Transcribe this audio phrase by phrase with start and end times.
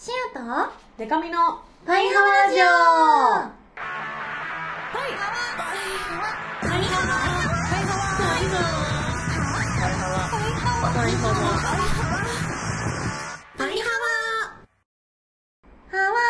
[0.00, 2.64] シアとデカミのパイハワラジオ。
[2.64, 3.50] ハ
[15.90, 16.20] ワ。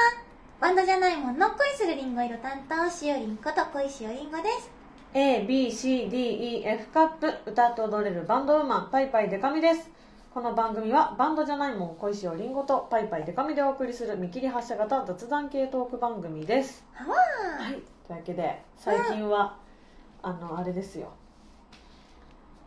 [0.60, 4.70] バンドじゃないもんの恋するリンゴ色担当しおりんこと恋しおりんごです。
[5.12, 9.90] ABCDEF カップ歌って踊れるバンドウーマンパイパイデカミです
[10.38, 16.84] この番組はバンドじゃないもん恋しおりんごとパイパイデカミでお送りする見切り発車型雑談系トーク番組です。
[16.94, 17.72] はい。
[17.72, 19.56] というわけで最近は、
[20.22, 21.08] あのあれですよ。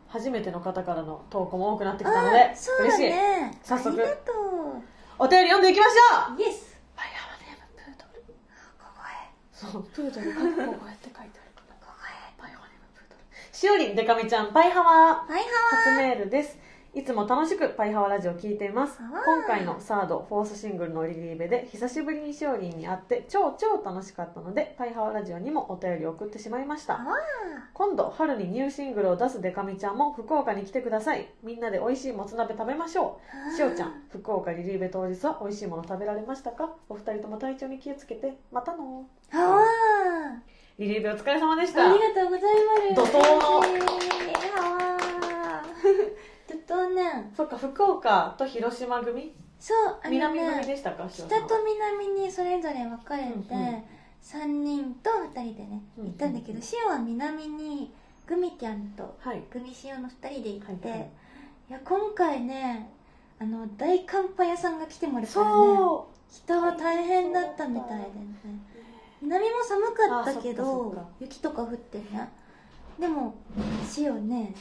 [0.10, 3.04] 初めての方からの投稿も多くなってきたのでうだ嬉しい。
[3.04, 4.34] ね早速ありがと
[5.18, 6.38] お便り読んでいきましょう。
[6.38, 8.22] うイエスパイハワネームプードル。
[8.22, 10.36] ここへそうプードル。
[10.36, 12.36] がこうやって書いてあるからここへ。
[12.38, 13.24] パイハワネームプードル。
[13.56, 16.60] しおりんデカミちゃんパイハワパイ初ハワメールです
[16.94, 19.00] いつも楽しくパイハワラジオを聞いています。
[19.00, 27.00] 今回のサードフォースシングルのリリーベで久しぶりにしおりんに会って超超楽しかったのでパイハワラジオにもお便りを送ってしまいました。
[27.74, 31.30] 今度春にニューシングルを出すデカミちゃんも福岡に来てください。
[31.44, 33.22] みんなで美味しいもつ鍋食べましょ
[33.54, 33.56] う。
[33.56, 36.76] しおちゃん福岡リリーベ当日は美味しいもの食べられましたか？
[36.90, 39.06] お二人とも体調に気をつけてまたの。
[40.78, 41.90] リリーベお疲れ様でした。
[41.90, 42.42] ありがとうござい
[42.92, 43.14] ます。
[43.14, 43.62] 怒涛の
[46.72, 49.34] 嬉しいハワ怒涛ねそっか福岡と広島組？
[49.60, 51.08] そうあの南組ねでしたか？
[51.10, 53.60] 北と南にそれぞれ分かれて、うん。
[53.60, 53.84] うん
[54.22, 57.92] 3人と2人でねうんうん行ったんだけどシオは南に
[58.28, 59.42] グミちゃんとはい。
[59.52, 61.10] グミシオの2人で行って、はいはい
[61.72, 61.74] い。
[61.74, 62.88] や今回ね
[63.40, 68.10] あの大寒波屋さんが来てもらったからねそ人は大変だったみたいでね。
[69.24, 72.30] 南も寒かったけど雪とか降ってね。
[73.00, 73.34] でも
[73.90, 74.54] シオね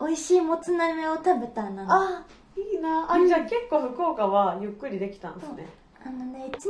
[0.00, 1.84] 美味しいもつ鍋を食べたな。
[1.84, 3.06] のあいいな。
[3.12, 3.28] あ、うん。
[3.28, 5.66] じゃあ結構福岡はゆっくりできたんですね。
[6.02, 6.60] あのね1日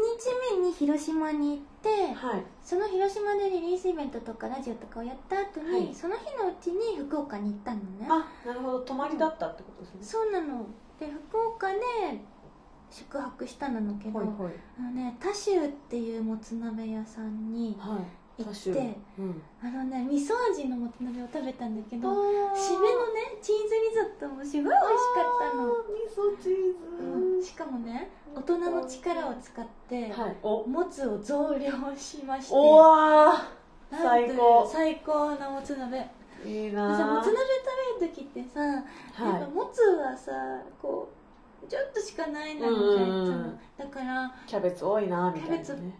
[0.58, 2.42] 目に広島に行ってはい。
[2.64, 5.94] その広島でリリースイベントとかラジオとかをやった後に、はい。
[5.94, 8.08] その日のうちに福岡に行ったのね。
[8.08, 8.80] あなるほど。
[8.80, 9.98] 泊まりだったってことですね。
[10.02, 10.66] そうなの。
[10.98, 11.78] で福岡で
[12.90, 14.54] 宿泊したんだけど、はいはい。
[14.78, 17.98] あのねタシューっていうもつ鍋屋さんにはい
[18.44, 18.96] 行って。
[19.18, 19.42] うん。
[19.62, 30.36] あのね味噌味のもつ鍋を食べたんだけど締めのねチーズリゾットもすごい美味しかったの、味噌チーうんしかもね大人の力を使って、ズはい。
[30.42, 30.64] お。
[30.66, 32.54] もつを増量しまして。
[32.54, 33.42] おわ
[33.90, 34.70] 最高。
[34.72, 36.06] 最高なもつ鍋。
[36.44, 37.38] ーいいさなもつ鍋
[37.98, 38.84] 食べる時ってさ、やっ
[39.32, 40.32] はいぱもつはさ
[40.80, 41.10] こ
[41.62, 45.64] うちょっとしかないなみたいな、うんうんだからキャベツ多いなみたいなね。
[45.64, 45.94] キャベツ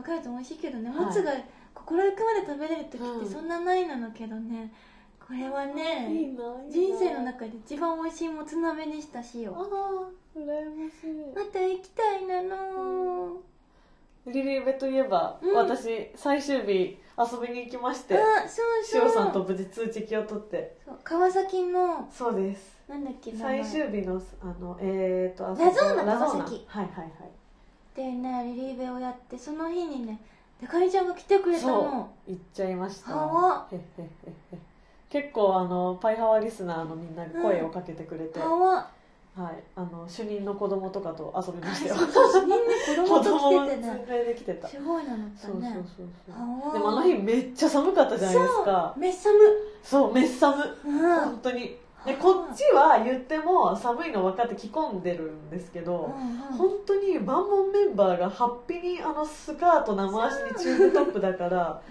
[0.00, 0.98] も美味しいけどね、はい。
[1.06, 1.32] もつが
[1.74, 3.20] 心ゆくまで食べれる時うん。
[3.20, 4.72] ってそんなないなのけどね
[5.26, 6.08] これはね
[6.70, 9.54] 人生の中で一番美味しいもつ鍋にしたしよ。
[9.56, 11.34] ああ羨ましい。
[11.34, 13.36] また行きたいなの
[14.26, 15.54] リリーベといえば、うん。
[15.54, 19.06] 私最終日遊びに行きましてあそうしそう。
[19.06, 20.76] おさんと無事通知を取って。
[21.02, 22.76] 川崎のそうです。
[22.88, 26.44] なんだっけ最終日のあのえー、とあそこラゾーナラゾーナ。
[26.44, 27.10] 川崎はいはいはい
[27.96, 30.20] でねリリーベをやってその日にね
[30.60, 32.10] でかりちゃんが来てくれたの。
[32.26, 33.14] 行っちゃいました。
[33.14, 33.66] はわ。
[33.70, 34.58] へっへっへっへ
[35.10, 38.90] 結構あのパイハワリスナーのみんなに声をかけてくれて、かわ。
[39.36, 41.94] はい、あの主任の子供とかと遊びましたよ。
[41.96, 44.68] そうそうそうみんな子供と 来てて連ねれてきてた。
[44.68, 45.84] すごいなのったそうそうそうね
[46.26, 46.34] そう。
[46.34, 46.72] はわ。
[46.72, 48.94] でもあの日めっちゃ寒かったじゃないですか。
[48.96, 49.38] めっさむ
[49.82, 50.64] そうめっ寒。
[50.86, 51.20] うん。
[51.20, 56.14] 本当にでこっちは言っても寒いの分かって着込んでるんですけど、
[56.56, 61.82] 本当に万ンメンバーがハッピーにあのスカート生足にチューブトップだから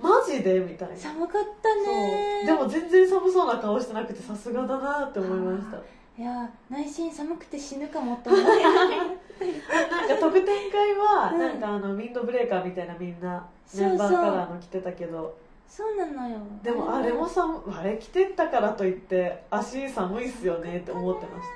[0.00, 0.96] マジでみたいな。
[0.96, 2.44] 寒かったね。
[2.46, 2.56] そう。
[2.56, 5.78] でも全然寒そうな顔してなくてさすがだなって思いました。
[6.16, 11.38] いや内心寒くて死ぬかもって思いながらなんか特典会はうん。
[11.38, 15.36] なんかあのウィンドブレーカーみたいなみんなメンバーカラーの着てたけど
[15.66, 16.38] そうなのよ。
[16.62, 21.48] でもあれも寒あれ着てたからといって足寒いっすよねって思ってまし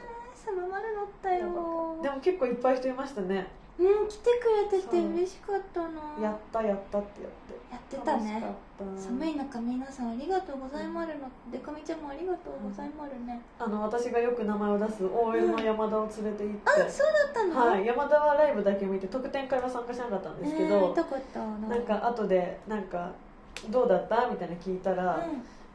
[0.44, 1.96] 寒まるのったよ。
[2.02, 3.46] たでも結構いっぱい人いましたね。
[3.78, 5.88] うん来てくれてて嬉しかったな。
[6.20, 7.58] やったやったってやって。
[7.70, 8.42] やってたね。
[8.96, 11.28] 寒い中皆さんありがとうございまるの。
[11.52, 13.40] でかみちゃんもありがとうございまるね。
[13.58, 17.70] あの私がよく名前を出す OL の山田を連れて行って、あそうだったの？
[17.70, 21.38] はい、山田はライブだけ見て特典会は参加しなかったんですけえーど、痛かった。
[21.38, 23.12] ななんか後でなんか
[23.70, 24.26] どうだった？
[24.30, 25.16] みたいな聞いたら、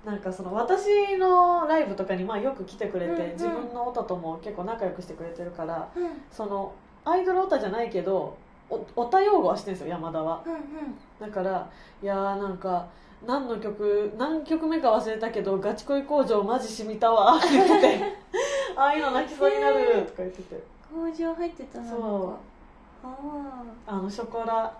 [0.05, 3.31] うなんかその私のライブとかにまあよく来てくれて、うんうん。
[3.33, 6.21] 自分のオタとも結構仲良くしてくれてるからんうん。
[6.31, 6.73] その
[7.05, 8.35] アイドルオタじゃないけど
[8.69, 10.41] おオタ用語はしてるんですよ山田は。
[10.45, 10.61] うんうん。
[11.19, 11.69] だから
[12.01, 12.87] いやーなんか
[13.25, 18.03] 何の曲何曲目か忘れたけど「ガチ恋工場マジ染みたわ」って言ってて
[18.75, 20.55] ああいうの泣きそうになるとか言ってて。
[20.55, 20.61] か
[20.93, 23.07] 工場入ってたなそう。
[23.87, 24.71] あのショコラ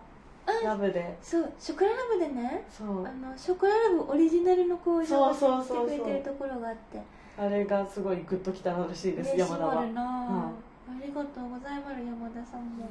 [0.64, 1.18] ラブで。
[1.22, 2.64] そうショコララブでね。
[2.70, 3.06] そう。
[3.06, 7.00] あのショコララブオリジナルの工場をしてくれてるところがあって。
[7.38, 9.76] あれがすごいグッときたらしいです山田は。
[9.76, 10.52] まるな、は
[10.88, 12.86] ありがとうございます山田さんも、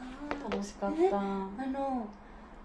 [0.00, 1.16] あー楽しかった、ねあ
[1.66, 2.08] の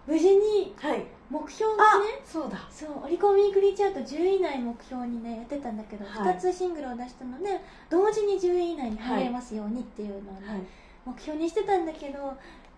[0.07, 1.05] 無事にはい。
[1.29, 2.57] 目標をあねそうだ。
[2.71, 6.35] そうオリコンウィークリーチャート10位以内目標にねやってたんだけど、はい。
[6.35, 7.59] 2つシングルを出したので
[7.89, 10.61] 同時に10位以内に入れますようにっていうのをね、はい。
[11.05, 12.33] 目標にしてたんだけど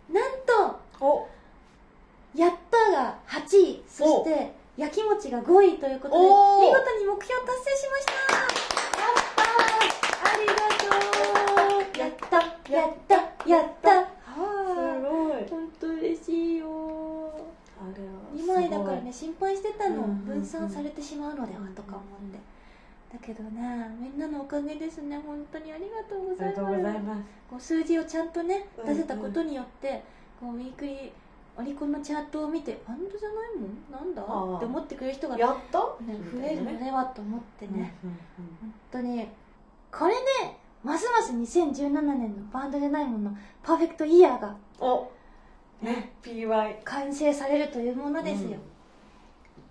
[0.09, 1.27] なんとお
[2.35, 8.13] 「やった!」が8位そして「やきもち」が5位ということで見事に目標達成しました。
[10.25, 10.85] ありがと
[11.97, 12.37] うやった。
[12.71, 13.15] やった。
[13.47, 13.89] やった。
[13.91, 14.07] す
[14.39, 15.43] はごい。
[15.43, 16.65] い本当嬉しいよ
[17.79, 18.11] あれは。
[18.33, 22.39] 2枚だからね心配してたの、分散されてしまうのではとか思って、
[23.13, 25.19] だけどねみんなのおかげですね。
[25.25, 27.21] 本当にありがとうございありがとうございます。
[27.49, 30.03] こう数字をちゃんとねうん出せたことによって、
[30.39, 31.11] こうウィークリー
[31.55, 34.23] オリコンのチャートを見てバンドじゃないもんなんだ？
[34.23, 35.77] って思ってくれる人が、ね、やった？
[35.77, 35.97] 増
[36.43, 38.17] えるのではと思ってね、うんうん
[38.61, 39.27] 本当に
[39.91, 40.19] これで
[40.83, 45.11] ますます2017年のバンドじゃないものパーフェクトイヤーがうんお
[45.83, 48.57] ねね PY 完成されるというものですよ、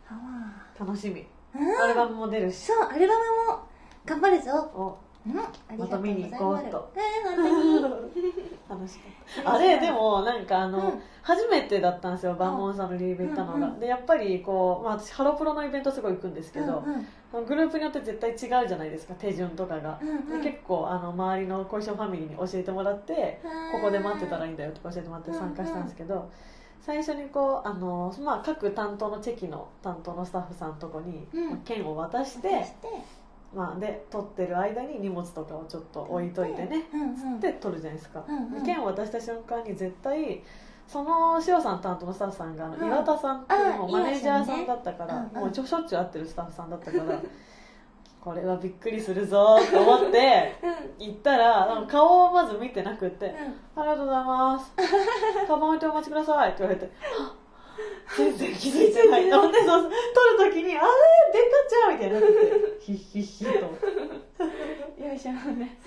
[0.06, 2.56] は楽しみアルバムも出るし。
[2.56, 3.62] そうアルバムも。
[4.04, 4.50] 頑張るぞ。
[4.74, 4.98] お。
[5.26, 5.38] うん。
[5.38, 5.78] ありがとうございます。
[5.78, 6.92] また見に行こうと。
[8.68, 9.04] 楽しか
[9.40, 9.54] った。
[9.54, 11.02] あれでもなんかあの、うん。
[11.22, 17.06] 初めてだったんですよバンモンさんのリーブ行ったのが、うんうんでやっぱりこう、まあ、私ハロプロのイベントすごい行くんですけど、うんうん
[17.46, 23.40] グループによって絶対違うじゃないですか手順とかが、うんうんで結構あの周りの小石ファミリーに教えてもらって
[23.72, 26.30] ここで待ってたらいいんだよとか教えてもらって参加したんですけど、
[26.84, 31.50] 最初にこうあの、まあ、各担当のチェキの担当のスタッフさんのとこに、うん。
[31.50, 32.66] まあ券を渡して、
[33.54, 37.00] まあ、で取ってる間に荷物とかをちょっと置いといてね、うん。
[37.02, 38.54] うんで取るじゃないですか、うんうん。
[38.54, 40.42] で券を渡した瞬間に絶対
[40.88, 42.86] その塩さん担当のスタッフさんがうん。
[42.86, 47.22] 岩田さんっていうマネージャーさんだったから、もうちょしょっちゅう会ってるスタッフさんだったから
[48.22, 51.06] これはびっくりするぞと思ってうん。
[51.06, 53.34] 行ったらあの顔をまず見てなくってうん
[53.82, 54.72] 「ありがとうございます」
[55.48, 56.90] 「カバン置いてお待ちください」って言われて
[58.16, 59.28] 全然気づいてない。
[59.30, 60.88] と思ってそう撮る時に「あれ
[61.32, 63.66] デカちゃん」みたいになっててヒッヒッヒッと。
[63.66, 63.80] 思っ
[64.96, 65.78] てよいしょね。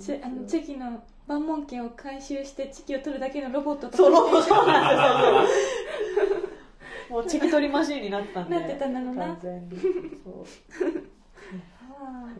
[0.00, 5.58] チェあのチェキの万門券を回収してチェキを取るだけのロボットとそうかそうなんです
[6.18, 6.26] よ。
[6.26, 6.50] そうそう
[7.10, 8.56] もうチェキ取りマシーンになってたんで。
[8.58, 9.26] なってたんだろうな。
[9.26, 9.78] 完全に。
[10.24, 10.44] そう。
[10.84, 11.13] あ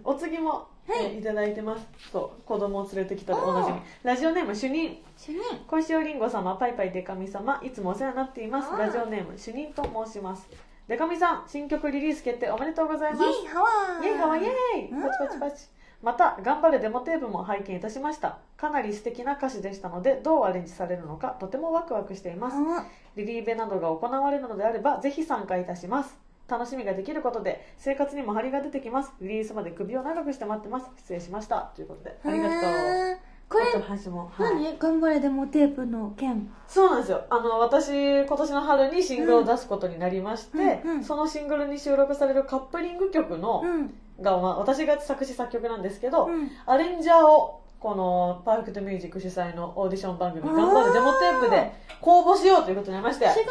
[0.03, 1.05] お次も、はい。
[1.05, 1.87] えーいただいてます。
[2.13, 4.91] そう子供を連れてきたでおなじみラジオネーム主任。
[4.91, 5.41] ー主任。
[5.67, 8.69] 小石尾りんご様パイパイデカミ様いつもお世話になっています。
[8.71, 8.79] あー。
[8.79, 10.49] ラジオネーム主任と申します。
[10.87, 13.25] デカミさん新曲リリース決定おめでとうございます。
[13.25, 14.07] イェイハワー。
[14.07, 14.49] イェイハワイイェ
[14.89, 14.91] イ。
[14.91, 15.03] うん。
[15.03, 15.69] パチパチパチ。
[16.03, 18.37] また頑張るデモテープも拝見いたしました。
[18.59, 22.57] かなり素敵な歌詞でしたのでどうアレンジされるのかとてもワクワクしています。
[22.57, 22.85] あ
[23.17, 26.19] リリイベなどが行われるのであればぜひ参加いたします
[26.49, 29.13] 楽しみができることで生活にも張りが出てきます。
[29.21, 30.87] リリースまで首を長くして待ってます。
[30.99, 31.73] 失礼しました。
[31.75, 33.19] ということでありがとう。
[33.49, 34.79] これあと橋も、はい、何？
[34.79, 36.51] 頑張れデモテープの件。
[36.67, 37.25] そうなんですよ。
[37.31, 43.95] あの私今年の春にシングルを出すことになりまして、うんうんそのシングルに収録されるカップリング曲の、うん。
[44.21, 46.51] が、まあ、私が作詞作曲なんですけど、うん。
[46.67, 51.71] アレンジャーをこのパーフェクトミュージック主催のオーディション番組「あー頑張れデモテープ」で
[52.01, 53.45] 公募しようということになりましてすぜ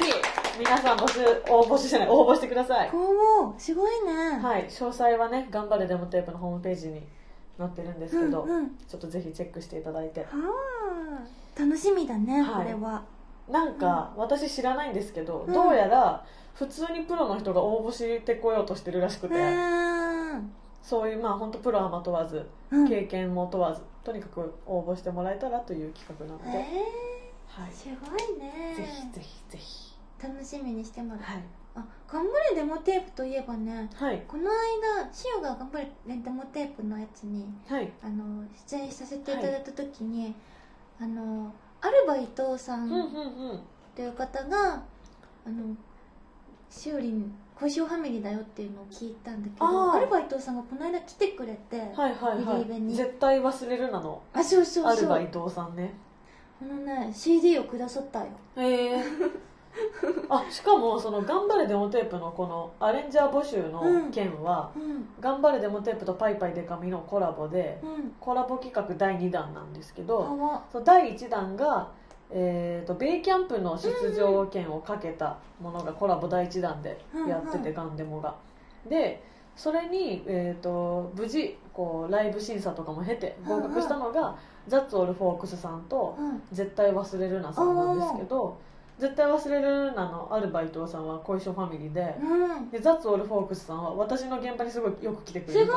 [0.00, 2.90] ひ皆さん募集応募しじゃない応募してください。
[2.90, 4.38] ごいこうすごいね。
[4.38, 7.06] はい詳細はね「頑張るデモテープ」のホームページに
[7.58, 8.70] 載ってるんですけど、うんうん。
[8.88, 10.20] ちょっとぜひチェックしていただいて。
[10.20, 10.26] は
[11.56, 11.60] あ。
[11.60, 12.64] 楽しみだね、はい。
[12.66, 13.02] これは。
[13.48, 15.52] なんか、私知らないんですけど、うん。
[15.52, 16.24] どうやら
[16.54, 19.38] 普通にプロの人が応募してこようとしてるらしくて、う
[20.36, 20.52] ん。
[20.82, 22.88] そういうまあ本当プロアマ問わずうん。
[22.88, 26.84] 経験も問わずとにかく応募してもらえたらという企画なので、え
[27.48, 27.70] はい。
[27.70, 28.74] ー、、すごいね。
[28.76, 29.87] ぜひぜひぜひ
[30.22, 31.42] 楽しみにしてもらう、はい。
[31.76, 34.24] あ頑張れデモテープといえばねはい。
[34.26, 37.92] この間シオが頑張れデモテープのやつにはい。
[38.02, 40.34] あの出演させていただいた時に、
[41.00, 43.00] あのアルバ伊藤さうんんうんう
[43.54, 43.60] ん。
[43.94, 44.82] という方が、
[45.46, 45.76] あの
[46.70, 49.70] しおりん小塩ファミリーだよっていうのを聞いたんだけあー。
[49.70, 52.92] どアルバ伊藤さんがこの間来てくれて、はいはいはリリーベに。
[52.94, 54.22] い絶対忘れるなの。
[54.32, 54.92] あそうそうそう。
[54.92, 55.94] アルバ伊藤さんね。
[56.58, 58.26] このね CD をくださったよ。
[58.56, 59.04] へえ
[60.28, 68.14] あしかもその「頑張れデモテープ」のこのアレンジャー募集の件はうん「頑張れデモテープ」と「パイパイデカミ」のコラボでうん。
[68.20, 70.26] コラボ企画第2弾なんですけど
[70.70, 71.88] その第1弾が、
[72.30, 78.34] えー、とベイキャンプの出場権をかけたものがコラボ第1弾でやってて、うんうんガンデモが。
[78.88, 79.22] で
[79.56, 84.36] それに、えー、と無事こうライブ審査とかも経て合格したのが、
[84.68, 86.42] ザッツオールフォークスさんとうん。
[86.52, 88.56] 絶対忘れるなさんなんですけど
[88.98, 90.28] 絶対忘れるなの。
[90.30, 92.16] アルバイトさんは恋性ファミリーで。
[92.20, 92.70] うん。
[92.70, 95.76] でザッツオールフォークスさんは私の現場にすごいよく来てくれすごい。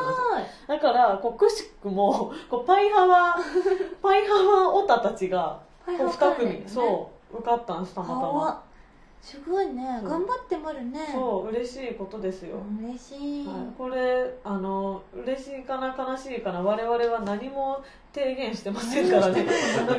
[0.68, 3.36] だからこうくしくもこうパイハワ
[4.02, 8.28] パイハワオタたちがはいこう2組、うそう受かったんですたまたま。
[8.28, 8.62] わ
[9.22, 10.00] すごいね。
[10.02, 10.98] 頑張ってもるね。
[11.12, 19.46] そう嬉しいことですよ、うん嬉しい、はい、これあの嬉しいかな悲しいかな我々は何も提言してませんからね。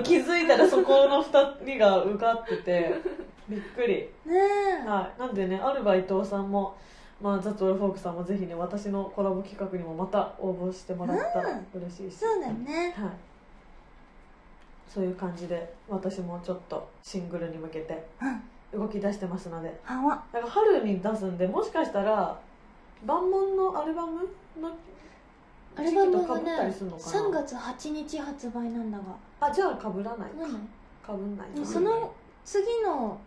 [0.04, 2.94] 気づいたらそこの2人が受かってて
[3.48, 4.38] びっくり、ね
[4.86, 4.88] え。
[4.88, 6.76] はい、なんでねアルバイトさんも、
[7.22, 12.94] まあ、ザ・トルフォークさんもぜひね私のコラボ企画にもまた応募してもらったら嬉しいし、そうだね。
[12.98, 13.10] はい、
[14.90, 19.80] そういう感じで私もちょっとシングルに向けてうん動き出してますので。
[19.84, 20.24] はわ。
[20.32, 22.40] だから春に出すんでもしかしたら
[23.06, 24.28] 万門のアルバム
[24.60, 24.68] の
[25.76, 29.04] アルバムが時期と被ったりねするのかな？3月8日発売なんだが。
[29.40, 30.36] あじゃあかぶらないか。
[30.40, 30.52] 何
[31.06, 31.48] かぶんない。
[31.66, 32.14] その
[32.46, 33.20] 次の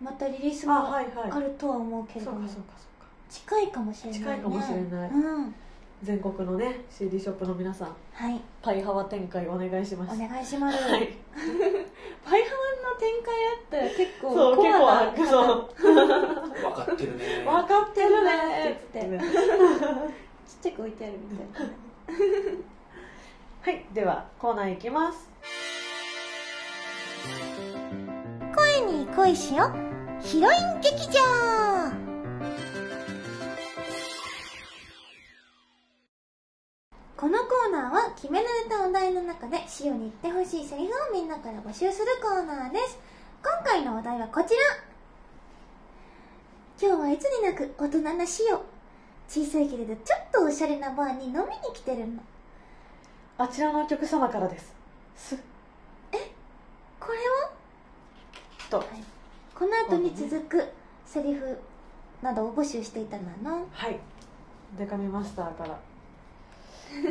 [0.00, 1.30] またリリースあもはいはい。
[1.30, 2.38] あるとは思うけれども。
[2.40, 2.68] そうかそうか。
[3.28, 4.26] 近いかもしれないね。
[4.26, 5.10] 近いかもしれない。
[5.10, 5.54] うん
[6.02, 8.40] 全国のね CD ショップの皆さんはい。
[8.62, 11.08] パイハワ展開お願いしまおす願いします、はい。
[12.24, 15.68] パイハワの展開あったら結構そう結構あなそう。
[15.76, 17.44] 分かってるね。
[17.44, 18.70] 分かってるね。
[18.70, 19.34] って言ってちっ
[20.62, 21.72] ちゃく置いてあるみたいな
[23.60, 25.28] はいではコーナーいきます。
[28.54, 29.70] 声に恋しよ。
[30.20, 31.20] ヒロイン劇場
[37.18, 42.96] このコーナーは決められたお題の中でシオに言ってほしいセリフをみんなから募集するコーナーです。
[43.42, 44.56] 今回のお題はこちら。
[46.80, 48.62] 今日はいつになく大人なシオ
[49.28, 51.44] 小さいけれどちょっとおしゃれなバーに飲みに
[51.74, 52.22] 来てるの。
[53.36, 54.72] あちらのお客様からです。
[55.16, 55.36] す。
[57.00, 57.50] これは？
[58.70, 58.84] と。
[59.56, 60.68] この後に続く
[61.04, 61.58] セリフ
[62.22, 63.98] などを募集していたののはい。
[64.78, 65.80] デカミマスターから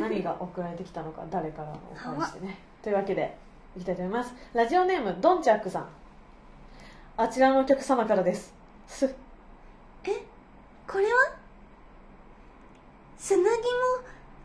[0.00, 2.58] 何が送られてきたのか誰からのお返してね。
[2.82, 3.36] というわけで
[3.76, 4.34] いきたいと思います。
[4.52, 5.88] ラジオネームドンチャックさん。
[7.16, 8.54] あちらのお客様からです。
[8.86, 9.06] す。
[10.86, 11.36] これは？
[13.18, 13.44] 砂肝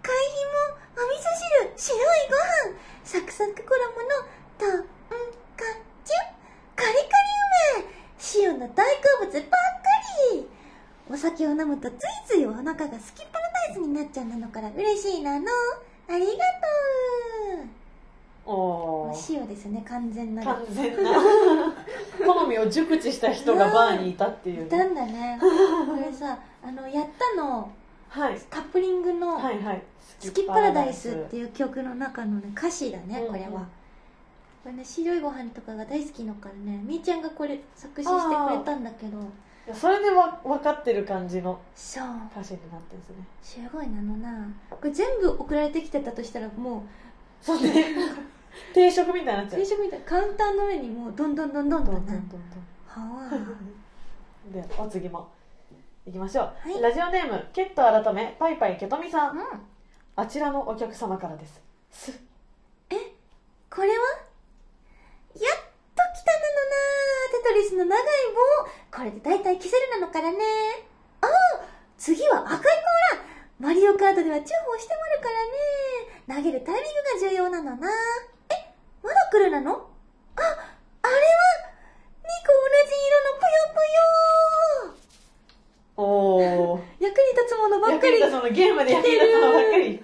[0.02, 1.30] 貝ひもお味噌
[1.72, 4.10] 汁白いご飯サクサク衣の
[4.58, 4.88] とんか
[6.04, 6.12] つ
[6.76, 9.50] カリカリ梅塩の大好物ばっか
[10.34, 10.50] り。
[11.10, 15.46] お酒を飲むとついついお腹がすきっパラダイスになっちゃうなのから嬉しいなの。
[16.10, 16.38] ありがと
[18.50, 18.54] う。
[18.54, 19.34] おー。
[19.34, 20.48] 塩ですね完全なる。
[20.48, 21.12] 完全な。
[22.26, 25.40] 好みを熟知した人がバーにいたっていういたねんだね。
[25.40, 27.72] これさあのやったの。
[28.10, 28.40] はい。
[28.50, 29.82] カップリングのはいはい
[30.20, 33.32] 「スキッパラダイス」っていう曲の中のね歌詞だねうんうん。
[33.32, 33.62] これは、
[34.64, 39.18] これね白いご飯とかが大好きのからねみーちゃんがこれ作詞してくれたんだけど
[39.72, 42.08] それでわ分かってる感じのそう。
[42.32, 43.68] 歌詞になってるんですね。
[43.70, 44.48] すごいなのな。
[44.70, 46.86] これ全部送られてきてたとしたらも
[47.42, 47.96] そうね。
[48.74, 49.60] 定食みたいになっうちゃう。
[49.62, 52.00] 定食みたいカウンターの上にもうどんどんどんどんとな。
[52.00, 52.40] どんどんどんどん。
[52.88, 54.54] はあ。
[54.54, 55.32] でお次も。
[56.06, 56.82] いきましょう、はい。
[56.82, 59.38] ラジオネームケット改めパイパイケトミさん。
[59.38, 59.44] うん。
[60.18, 61.62] あちらのお客様からです。
[61.90, 62.12] す
[63.70, 63.94] これは？
[65.34, 65.56] やっ
[65.96, 66.82] と来たなのな
[67.32, 68.04] テトリスの長い
[68.66, 70.38] 棒これで大体消せるなのからね。
[71.22, 71.30] ああ
[71.98, 72.68] 次は赤い甲
[73.16, 75.30] 羅マリオカートでは重宝してもらうか
[76.30, 76.44] らね。
[76.44, 77.90] 投げるタイミングが重要なのな。
[78.50, 78.54] え
[79.02, 79.72] まだ来るなの？
[79.72, 80.54] ああれは
[82.22, 83.82] 2個同じ色のぷよぷ
[84.94, 85.03] よ。
[85.96, 90.02] おぷよ役に立つものばっかり役に立つのゲームで役に立つのばっかり。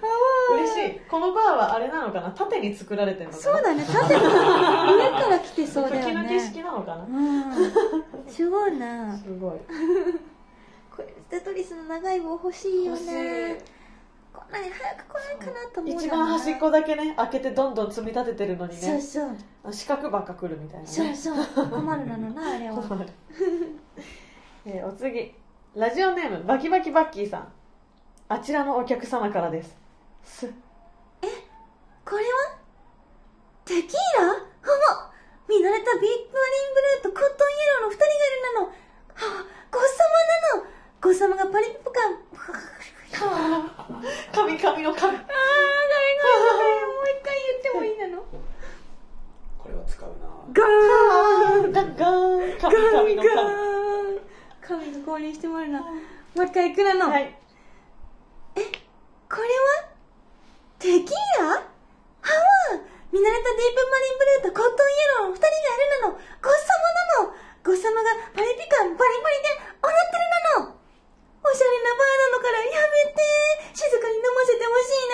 [0.52, 1.00] 嬉しい。
[1.10, 2.30] このバーはあれなのかな？
[2.30, 3.42] 縦に作られてるのかな？
[3.42, 3.82] そうだね。
[3.90, 4.20] 縦に。
[4.20, 7.52] 上から来てそうだよ時の景ね色なのかな、うん。
[8.28, 9.16] すごいな。
[9.18, 9.58] すごい。
[10.96, 13.58] これテトリスの長い棒欲しいよね。
[14.32, 18.80] こんなに早く来ないかなと思う一番端っこだけね開けてどんどん積み立ててるのにね。
[18.80, 19.26] そうそ
[19.68, 19.72] う。
[19.72, 21.16] 四角ばっか来るみたいなね。
[21.16, 21.66] そうそう。
[21.68, 22.74] 困るなのなあれは。
[22.80, 23.06] 困る。
[24.66, 25.34] えーお次
[25.76, 27.46] ラジオネームバキバキバッキーさん。
[28.28, 29.78] あちらのお客様からです。
[30.24, 30.48] す。
[30.48, 32.58] これは？
[33.64, 34.32] テキーラ？
[34.32, 34.42] ほぼ。
[35.48, 38.66] 見慣れたビッグリンブルーとコットンイエローの二人がいるなの。
[38.66, 38.74] は
[39.14, 40.74] あゴッサマなの。
[41.00, 42.18] ゴッサマがパリピプ感
[44.32, 45.38] 神々の神あーダメダメダ
[46.50, 48.26] メもう一回言ってもいいなの？
[49.56, 50.26] これは使うな。
[50.52, 51.70] ガーン。
[51.70, 52.58] ガンガン。
[52.58, 53.46] 神々のガン。
[53.46, 53.89] ガン
[54.70, 55.90] 神に降臨してもらうな、も
[56.38, 57.34] う一回いくらの、はい、
[58.54, 58.62] え
[59.26, 59.90] これは？
[60.78, 66.14] テキーラハワー見慣れたディープマリンブルーとコットンイエローの2人がいるなの。
[66.14, 66.86] ごっそも
[67.26, 67.36] なの。
[67.66, 70.24] ごっそもがパリピ感パリパリで踊ってる
[70.54, 70.78] なの。
[71.42, 73.74] おしゃれなバーなのからやめて。
[73.74, 75.10] 静かに飲ませてほしい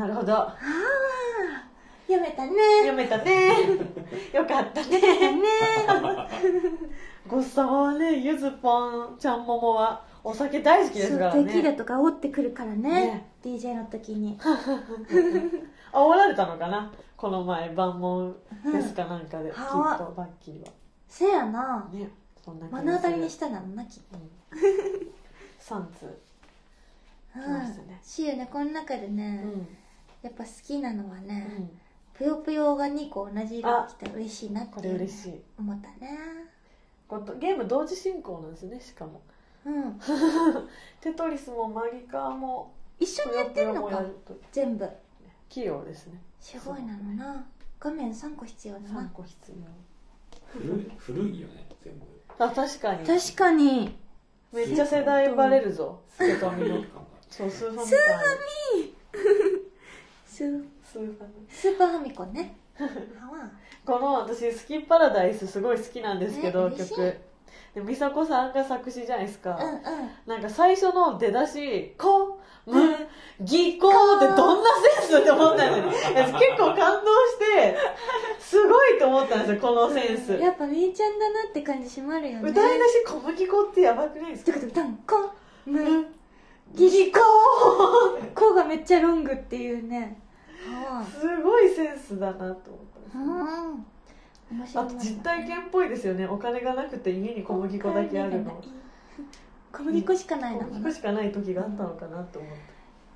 [0.00, 0.08] なの。
[0.08, 0.32] なるほど。
[0.32, 1.68] ああ
[2.08, 2.56] 読めたね。
[2.88, 3.78] 読めたね。
[4.32, 4.98] よかったね。
[5.38, 5.46] ね。
[7.28, 13.26] ゴッサマはねゆずぽんちゃんももはお酒大好きですからテキーラねとか煽ってくるからねね。
[13.44, 14.38] DJ の時に。
[15.92, 20.68] 煽られたのかなこの前万問ですかなんかで、きっとはバッキーは。
[21.08, 21.88] せやな。
[21.92, 22.08] ね
[22.44, 24.18] そんな目の当たりにししたなのなきっと
[25.60, 26.06] 3通。
[26.06, 27.94] う来ましたね。
[27.94, 29.66] んしゆねこの中でうねん、
[30.22, 31.70] やっぱ好きなのはうねん、
[32.14, 35.42] ぷよぷよが2個同じ色着たら嬉しいなってこれ嬉しい。
[35.58, 36.18] 思ったね
[37.20, 39.22] こうゲーム同時進行なんですねしかも。
[39.64, 40.00] うん。
[41.00, 44.04] テトリスもマリカーも一緒にやってるのか
[44.52, 44.88] 全部。
[45.48, 46.20] 器用ですね。
[46.40, 46.96] すごいな。
[46.96, 47.46] のな
[47.78, 49.52] 画面3個必要だ3な個必
[50.46, 52.06] 古い古いよね全部。
[52.38, 53.06] 要あ確かに。
[53.06, 53.98] 確かに。
[54.52, 56.00] めっちゃ世代バレるぞ。
[56.08, 56.82] スケトミの
[57.28, 57.86] そうスーファミ
[60.26, 61.46] スーススーファミ。
[61.48, 62.56] スーパーファミコンね。
[62.76, 62.84] は
[63.30, 63.50] わ
[63.84, 67.18] この私「スキッパラダイス」すごい好きなんですけど、ね曲。
[67.74, 70.10] で美佐子さんが作詞じゃないですか、うんうん。
[70.26, 72.74] なんか最初の出だし「こむ
[73.40, 74.70] ぎこ」ってどんな
[75.00, 76.38] センスって思ったんですよ。
[76.38, 77.76] 結構感動して
[78.38, 80.34] すごいと思ったんですよこのセンス。
[80.34, 82.50] やっぱみーちゃんだなって感じしまるよね。
[82.50, 84.52] 歌い出し「小麦粉」ってやばくないですか？
[84.52, 85.30] てこと歌んこ
[85.66, 86.06] む
[86.74, 87.20] ぎこ
[88.34, 90.18] こがめっちゃロングっていうね。
[90.64, 96.26] はすごいセンスだなと思ったんですあと実体験っぽいですよね。
[96.26, 98.62] お金がなくて家に小麦粉だけあるの。
[99.72, 100.78] 小麦粉しかない小のかな。
[100.78, 102.50] 麦粉しかない時があったのかなと思っ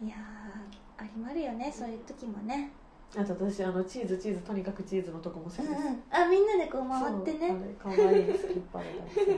[0.01, 0.05] て。
[0.07, 2.71] いやーありまるよねそういう時もね。
[3.17, 5.77] あと私あのチーズチーズとにかくチーズのとこも好きです、うん。
[5.77, 7.49] うんあみんなでこう回ってね。
[7.49, 9.37] そうあれ可愛いスキッパーだったり いや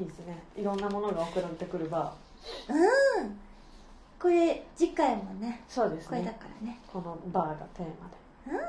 [0.00, 0.42] いいですね。
[0.56, 2.14] いろんなものが送られてくるバ
[2.68, 3.38] うん
[4.24, 6.78] これ次回もねーそうですこれだねからね。
[6.90, 8.64] このバーがテーマで。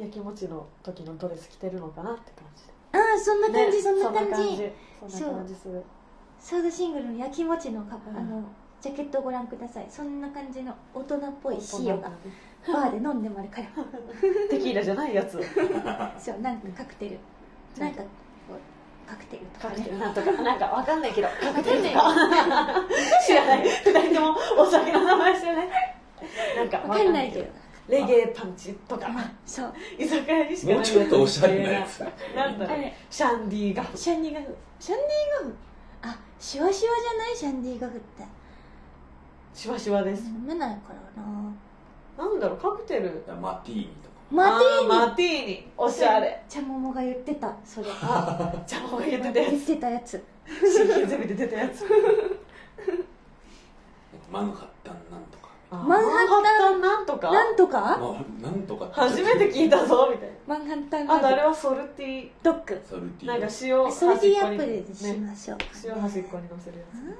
[0.00, 0.04] うん。
[0.04, 2.72] 焼きもちの時のドレス着てるのかなって感じで。
[2.92, 4.32] ああそんな感じ、ねそんな感じ。
[5.08, 5.54] そんな感じ。
[5.54, 5.80] する。
[6.40, 8.16] サードシングルの焼きもちのか、うん。
[8.16, 8.42] あの
[8.80, 9.86] ジャケットをご覧ください。
[9.88, 12.10] そんな感じの大人っぽいシオが
[12.66, 13.68] 大バーで飲んでもらうから
[14.50, 15.38] テキーラじゃないやつ。
[16.18, 17.18] そうなんかカクテル。
[17.78, 18.02] なんか
[19.10, 19.82] カクテルとカかね。
[19.82, 21.28] クテルなんとかなんかわかんないけど。
[21.28, 22.14] カクテルか。
[23.26, 23.68] 知らない。
[23.68, 25.68] 二人ともお酒の名前知らない
[26.56, 27.46] なんかわかんないけど
[27.88, 29.08] レゲエパンチとか。
[29.44, 29.74] そう。
[29.98, 32.00] 居酒屋にしかないもうちょっとおしゃれなやつ
[32.36, 32.78] なんだろう。
[33.10, 35.08] シャンディガフシャンディガフシャンディ
[35.42, 35.54] ガフ
[36.02, 37.36] あシワシワじゃない？
[37.36, 38.24] シャンディガフって。
[39.52, 40.26] シワシワです。
[40.26, 41.52] 飲めないからな。
[42.16, 42.58] なんだろう。
[42.58, 43.24] カクテル。
[43.40, 44.88] マティーニとかマティーニ。
[44.88, 45.68] マティーニ。
[45.76, 46.42] おしゃれ。
[46.48, 47.52] チャモモが言ってた。
[47.64, 47.88] それ。
[48.02, 50.24] あジャマが言ってたや言っつてたやつ。
[50.46, 51.84] 新規ゼミで出たやつ。
[54.30, 55.50] マンハッタンなんとか。
[55.70, 56.80] マンハッタン。
[56.80, 57.32] なんとか？
[57.32, 57.80] なんとか？
[57.80, 58.86] まあなんとか。
[58.86, 61.06] って初めて聞いたぞみたいマンハッタン。
[61.06, 62.30] なあとあれはソルティ。
[62.42, 63.28] ドッグソルティ。
[63.28, 66.98] なんかー塩あソルティーアップルねでしましょうか、ね、塩端っこに乗せるやつ。
[66.98, 67.10] うん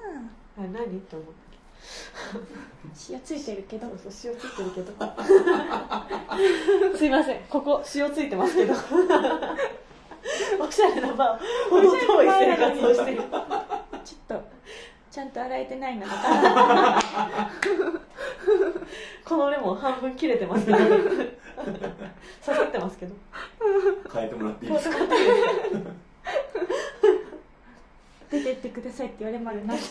[0.58, 0.96] あれ何？
[0.96, 1.49] って思って
[3.10, 3.86] 塩ついてるけど。
[3.88, 4.92] そう塩ついてるけど。
[6.96, 7.82] すいませんここ。
[7.94, 8.74] 塩ついてますけど。
[10.60, 11.40] おしゃれなバー
[11.70, 13.16] ほど遠い生活をしてる。
[13.18, 13.30] ちょっ
[14.28, 14.42] と
[15.10, 16.12] ちゃんと洗えてないのか。
[19.24, 20.78] このレモン半分切れてますけど。
[20.78, 20.96] 刺
[22.44, 23.14] さってますけど。
[24.12, 24.96] 変えてもらっていいですか？
[28.30, 29.74] 出てってくださいって言われまるな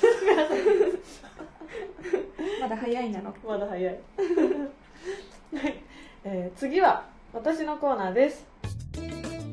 [2.61, 3.33] まだ早いなの。
[3.45, 3.93] まだ早い。
[3.93, 3.99] は
[5.67, 5.83] い、
[6.23, 8.45] えー次は私のコーナーです。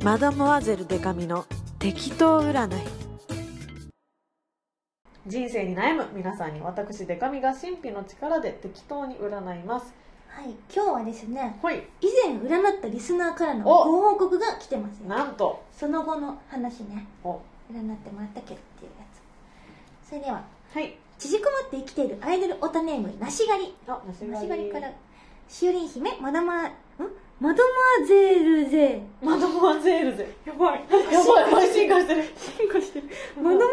[0.05, 1.46] マダモアゼルデカミの
[1.79, 2.70] 適当占い。
[5.27, 6.07] 人生に悩む。
[6.14, 9.92] 皆さんに私デカミが神秘の力で適当に占います。
[10.29, 10.51] はい。
[10.72, 11.83] 今日はですねほい。
[12.01, 13.85] 以前占ったリスナーからのお。
[13.90, 15.09] ご報告が来てますよ。
[15.09, 15.64] なんと。
[15.72, 17.09] その後の話ね。
[17.25, 17.40] お。
[17.72, 18.61] 占ってもらったけど
[20.09, 20.97] それでははい。
[21.19, 23.75] 縮こまって生きているアイドルオタネームなし狩り。
[23.88, 24.90] あなしなしがりから
[25.49, 26.73] しおりん姫マダマん？
[27.40, 27.62] マド
[28.01, 30.85] マゼールゼマダモアゼールゼやばい。
[31.12, 31.73] やばい。
[31.73, 32.25] 進化してる。
[32.37, 33.09] 進化してる。
[33.37, 33.66] マドマゼ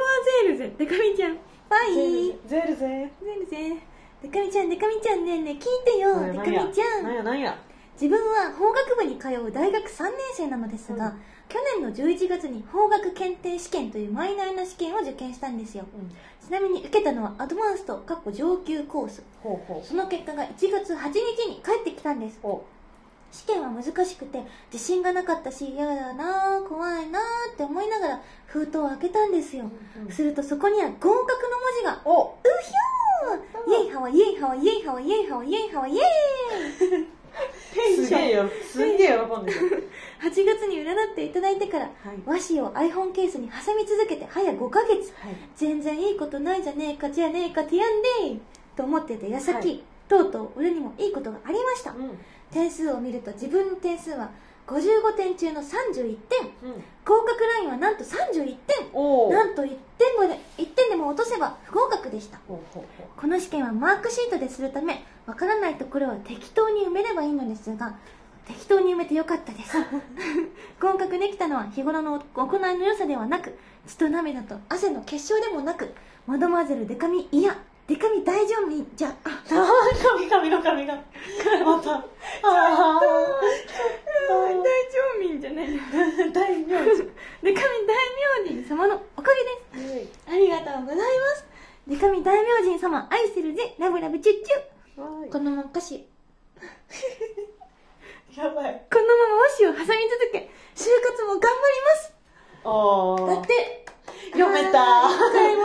[0.47, 1.31] ールゼデカミちゃん。
[1.33, 2.35] ファイ。
[2.47, 3.77] ゼールゼゼールゼ
[4.23, 6.19] デカミちゃんデカミちゃんねえねえ聞いてよ。
[6.33, 7.13] デカミちゃなん。
[7.13, 7.23] んや？
[7.23, 7.57] なんや？
[7.93, 11.21] 自分は法学部に通う大学3年生なのですが、うん
[11.53, 15.85] 去年の11月に法学検定試験というマイナーな試験を受験したんですよ。
[15.93, 16.09] うん。
[16.09, 19.21] ちなみに受けたのはアドバンストかっこ上級コース。
[19.83, 22.39] その結果が1月8日に返ってきたんです。
[22.41, 22.65] ほ
[23.31, 29.65] 試験は難しくて自信がなかったし嫌だなぁ怖いなぁって思いながら封筒を開けたんですよ、
[30.07, 31.25] うするとそこには合格の文
[31.79, 32.25] 字がお。
[32.25, 33.63] うひょー。
[33.93, 37.22] ハワイエイハワイイエーイテンション
[37.95, 38.49] すげえよ。
[38.71, 39.89] すんげえ喜んでる。
[40.21, 41.93] 8月に占っていただいてからはい。
[42.25, 45.13] 和紙を iPhone ケースに挟み続けて早5ヶ月。
[45.19, 45.35] はい。
[45.55, 48.39] 全然いいことないじゃねえかじゃねえかティアンデイ
[48.75, 49.83] と思ってて矢先、はい。
[50.07, 51.91] とうとう俺にもいいことがありました。
[51.91, 52.17] うん。
[52.51, 54.29] 点数を見ると自分の点数は
[54.67, 56.41] 55点中の31点。
[56.63, 56.83] うん。
[57.05, 59.29] 合格ラインはなんと31点。
[59.29, 62.39] なんと1点もで1点でも落とせば不合格でした。
[62.47, 67.95] この試験はマークシートでするためわからないところは適当に埋めればいいのですが
[68.45, 69.77] 適当に埋めてよかったです。
[70.79, 75.93] 合格できたのは日頃の行いの良さではなく血と涙と汗の結晶でもなく
[76.25, 78.85] マドマーゼルデカミいやデカミ大丈夫？
[78.95, 79.29] じゃあ。
[79.49, 81.01] 神々の神がま
[81.81, 81.91] た。
[81.95, 82.01] あ
[82.41, 83.01] あ大
[84.49, 84.63] 丈
[85.19, 85.39] 夫？
[85.39, 85.67] じゃない
[86.31, 87.03] 大名字
[87.43, 87.91] デカミ大
[88.45, 89.31] 明神様のおか
[89.75, 90.09] げです。
[90.29, 91.03] ありがとうございま
[91.35, 91.45] す。
[91.87, 93.75] デカミ大明神様愛してるぜ。
[93.77, 95.29] ラブラブチュッチュ。
[95.29, 96.07] このまま歌詞
[98.37, 98.81] やばい。
[98.91, 102.13] このまま和紙を挟み続け就活も頑張ります。
[102.65, 103.82] おだって
[104.31, 105.09] 読めた。
[105.09, 105.63] 一回も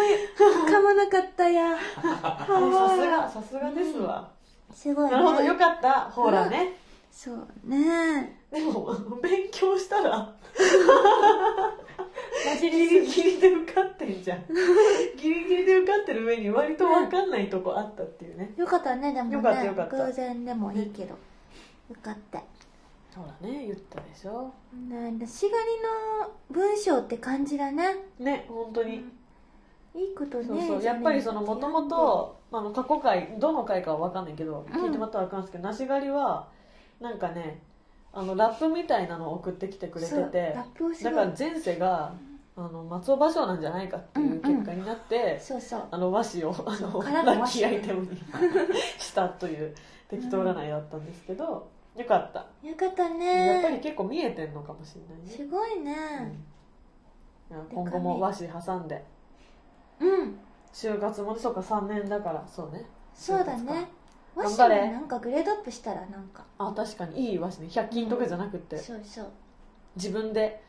[0.67, 1.77] 噛まなかったや。
[1.77, 2.47] さ
[2.91, 4.31] すがさすがですわ。
[4.75, 5.13] すごいね。
[5.13, 6.11] なるほどよかった。
[6.11, 6.75] ほらね。
[7.11, 8.39] そうね。
[8.51, 10.11] でも勉強したら。
[10.11, 10.37] マ
[12.61, 14.45] ギリギリで受かってんじゃん。
[15.17, 18.53] ギリギリで受かってる上に割と分かんないとこあったっていうね。
[18.57, 19.37] よかったねでもね。
[19.37, 20.07] よかったよかった。
[20.07, 21.17] 偶然でもいいけど、よ
[22.03, 22.17] かっ
[23.19, 24.53] たほらね言ったでしょ。
[24.89, 27.97] ねしがりの文章って感じだね。
[28.19, 29.05] ね本当に、
[29.95, 36.49] いいことねそうそうやっぱりそのもともとあの過去回どの回かは分かんないけど聞いてもらったら分かるんですけど、梨狩りは
[37.01, 37.61] なんかね
[38.13, 40.57] あのラップみたいなのを送ってきてくれてそうて
[41.03, 42.15] だから前世が
[42.57, 45.85] あの松尾芭蕉なんじゃないかっていう結果になって、そうそう。
[45.93, 48.21] あの和紙をあのラッキーアイテムに
[48.99, 49.73] したという
[50.09, 55.31] 適当占いだったんですけど、よかった、よかったやっぱりね結構見えてんのかもしれないね。
[55.31, 55.85] すごいうん。
[55.85, 55.93] ね
[57.51, 59.05] いや今後も和紙挟んで。
[59.99, 60.39] うん。
[60.73, 62.47] 就活もねそうか3年だから。
[62.47, 62.87] そうね。
[63.13, 63.89] そうだね。
[64.37, 66.45] 和紙もなんかグレードアップしたらなんか。
[66.59, 67.73] あ確かにいい和紙ね。
[67.73, 69.27] 100均とかじゃなくて、そうそう。
[69.97, 70.63] 自分で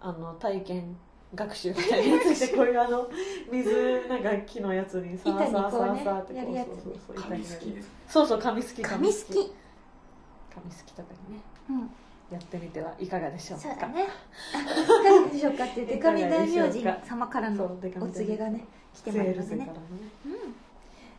[0.00, 0.96] あの体験
[1.34, 3.08] 学習みたいなやつして こういうあの
[3.50, 9.52] 水なんか木のやつにさーさーさーさーってこうそうそうそう紙好きですそうそう紙好き紙好き
[10.54, 11.90] 紙好きとかにねうん。
[12.30, 13.68] やってみてはいかがでしょうか。
[13.68, 14.06] そうだね。
[14.08, 15.64] いかがでしょうか。
[15.64, 17.68] ってデカミ大名人様からのお
[18.08, 19.68] 告げがね来てセまいりますね。
[20.24, 20.54] うん。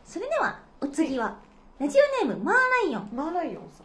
[0.04, 1.36] それではお次は
[1.78, 3.10] ラジオネームマーライオン。
[3.12, 3.83] マーライオンさ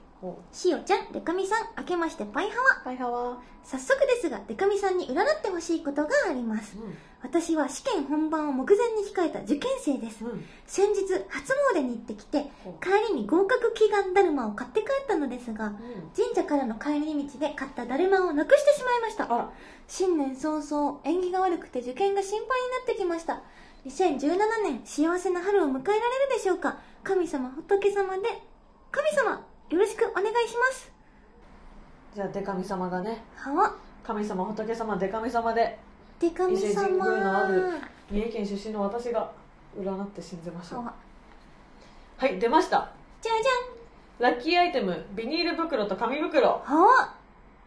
[0.51, 2.82] しおちゃんデカミさん明けましてパイハワ。
[2.82, 3.38] うパイハワ。
[3.63, 6.75] 早速ですがデカミさんに占ってほしいことがあります。
[6.77, 6.82] う
[7.21, 10.25] 私は試験本番を目前に控えた受験生です。
[10.25, 10.45] んうん。
[10.67, 12.51] 先日初詣に行ってきて
[12.82, 15.75] 帰りに合格祈願だるまを買って帰ったのですがうん。
[16.13, 19.51] 神社からの帰り道で買っただるまをなくしてしまいました。
[19.88, 23.41] 新年早々縁起が悪くて受験が心配になってきました。
[23.86, 26.77] 2017年幸せな春を迎えられるでしょうか。
[27.03, 28.23] 神様仏様で
[28.91, 30.91] 神様よろしくお願いします。
[32.15, 33.21] じゃあデカミ様がね。
[33.36, 33.75] はわ。
[34.03, 35.77] 神様仏様デカミ様で。
[36.19, 37.69] で神伊勢神様宮のある
[38.10, 39.32] 三重県出身の私が
[39.79, 40.93] 占って信じましょうはわ。
[42.17, 42.91] はい出ました。
[43.21, 46.63] じゃじラッキーアイテムビニール袋と紙袋。
[46.65, 47.15] ゃんはわ。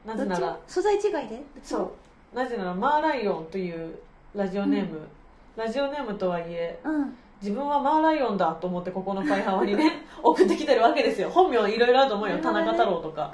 [0.04, 1.40] なぜなら素材違いで？
[1.62, 1.92] そ
[2.32, 2.36] う。
[2.36, 3.96] なぜならマーライオンという
[4.34, 5.06] ラジオネーム、
[5.54, 11.28] ラジオネームとはいえうん自分はマーライオンだと思ってここのパイハワにね 送ってきてるわけですよ。
[11.28, 12.38] 本名いろいろあると思うよ。
[12.38, 13.32] 田中太郎とか。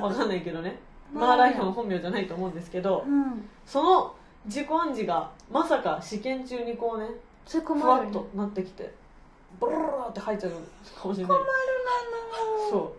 [0.00, 0.80] わかんないけどね。
[1.12, 3.22] マーライオン本名じゃないと思うんですけどうん。
[3.22, 4.14] うんその
[4.46, 7.08] 自己暗示がまさか試験中にこうね
[7.46, 8.92] それふ困るねわっとなってきて
[9.58, 10.50] ボロロロって入っちゃう
[11.00, 11.38] かもしれない。
[12.70, 12.92] そ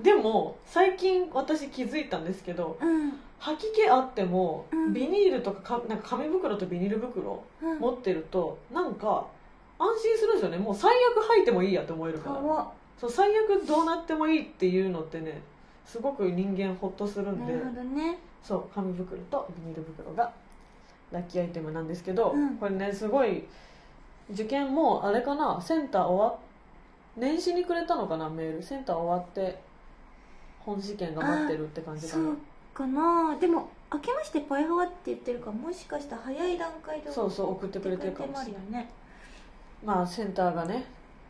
[0.00, 0.02] う。
[0.02, 3.12] でも最近私気づいたんですけどうん。
[3.38, 4.92] 吐き気あっても、うん。
[4.94, 7.78] ビニールとかかなんか紙袋とビニール袋うん。
[7.78, 9.26] 持ってるとなんか
[9.78, 10.58] 安心するんですよね。
[10.58, 12.72] もう最悪吐いてもいいやって思えるから。
[13.00, 15.42] そう最悪どうなってもいいっていうのってね
[15.84, 17.52] すごく人間ほっとするんで。
[17.52, 18.18] なるほどね。
[18.42, 20.32] そう紙袋とビニール袋が
[21.10, 22.56] ラッキーアイテムなんですけど、うん。
[22.56, 23.44] これねすごい
[24.30, 25.60] 受験もあれかな？
[25.60, 26.38] センター終わっ
[27.16, 28.28] 年始にくれたのかな？
[28.30, 28.62] メール。
[28.62, 29.58] センター終わって
[30.60, 32.24] 本試験が待ってるって感じかな。
[32.24, 32.36] そう
[32.72, 33.36] かな。
[33.38, 38.82] でも明けましてパイハワって言ってるからもしかしたら早い段階でそうそう送ってくれてるかもしれない。
[38.82, 38.88] ね
[39.84, 40.84] まあセンターがね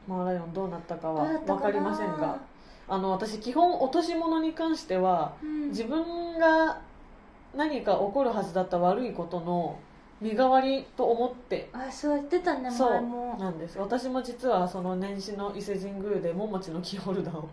[0.06, 2.38] マーライオンどうなったかは分かりませんが
[2.86, 5.68] あの私基本落とし物に関してはうん。
[5.68, 6.80] 自分が
[7.56, 9.78] 何か起こるはずだった悪いことの
[10.20, 12.90] 身代わりと思ってあそう言ってたねそう。
[12.90, 13.36] 前も。
[13.38, 13.78] なんです。
[13.78, 17.48] 私も実はその年始の伊勢神宮で桃地のキーホルダーを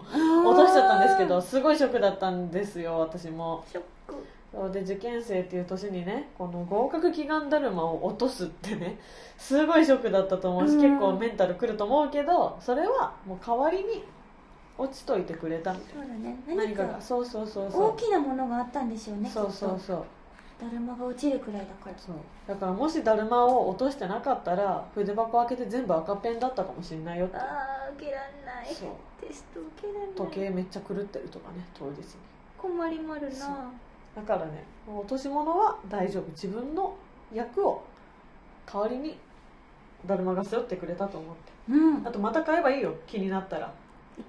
[0.45, 3.63] 落落としちゃったんですけどすごいショックだったんですよ私も。
[3.71, 4.15] ショック
[4.51, 8.99] そうで受験生っていう年にねこの合格祈願だるまを落とすってね
[9.37, 10.81] すごいショックだったと思うし、うん。
[10.81, 14.03] 結構メンタルくると思うけどそれはもう代わりに
[14.77, 16.37] 落ちといてくれたみたいそうだね。
[16.47, 17.01] な何何かかが。
[17.01, 17.83] そうそうそうそう。
[17.91, 20.05] 大きなものがあったんでしょうねそうそうきっそう。
[20.59, 21.97] とだるまが落ちるくらいだから。
[21.97, 22.15] そう。
[22.47, 27.37] だからもしだるまを落としてなかったら筆箱開けて全部赤ペンだったかもしれないよって。
[27.37, 27.41] あ
[27.87, 28.73] あ受けらんない。
[28.73, 28.89] そう。
[29.25, 30.07] テスト受けらんない。
[30.15, 32.03] 時計めっちゃ狂ってるとかね当日に。
[32.57, 33.71] 困りまるな
[34.15, 36.29] だからね落とし物は大丈夫。
[36.31, 36.95] 自分の
[37.33, 37.83] 役を
[38.65, 39.17] 代わりに
[40.05, 41.51] だるまが背負ってくれたと思って。
[41.69, 41.95] うん。
[41.95, 43.73] いっあとまた買えばいいよ気になったら。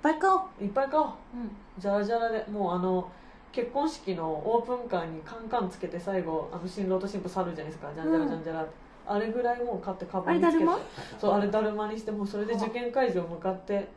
[0.03, 0.65] ぱい買おう。
[0.65, 1.07] いっぱい買おう。
[1.07, 1.51] うん。
[1.79, 3.11] じゃらじゃらでもうあの
[3.51, 7.91] 結婚式のオープンカーにカンカンつけて最後あの新郎と新婦去るじゃないですか。
[7.95, 8.63] じゃんじゃらじゃんじゃら。
[8.63, 8.73] って、
[9.07, 10.57] あれぐらいもう買ってカバンにつけて。
[10.57, 10.83] あれだる
[11.19, 13.89] そうあれだるまにしてもうそれで受験会場向かって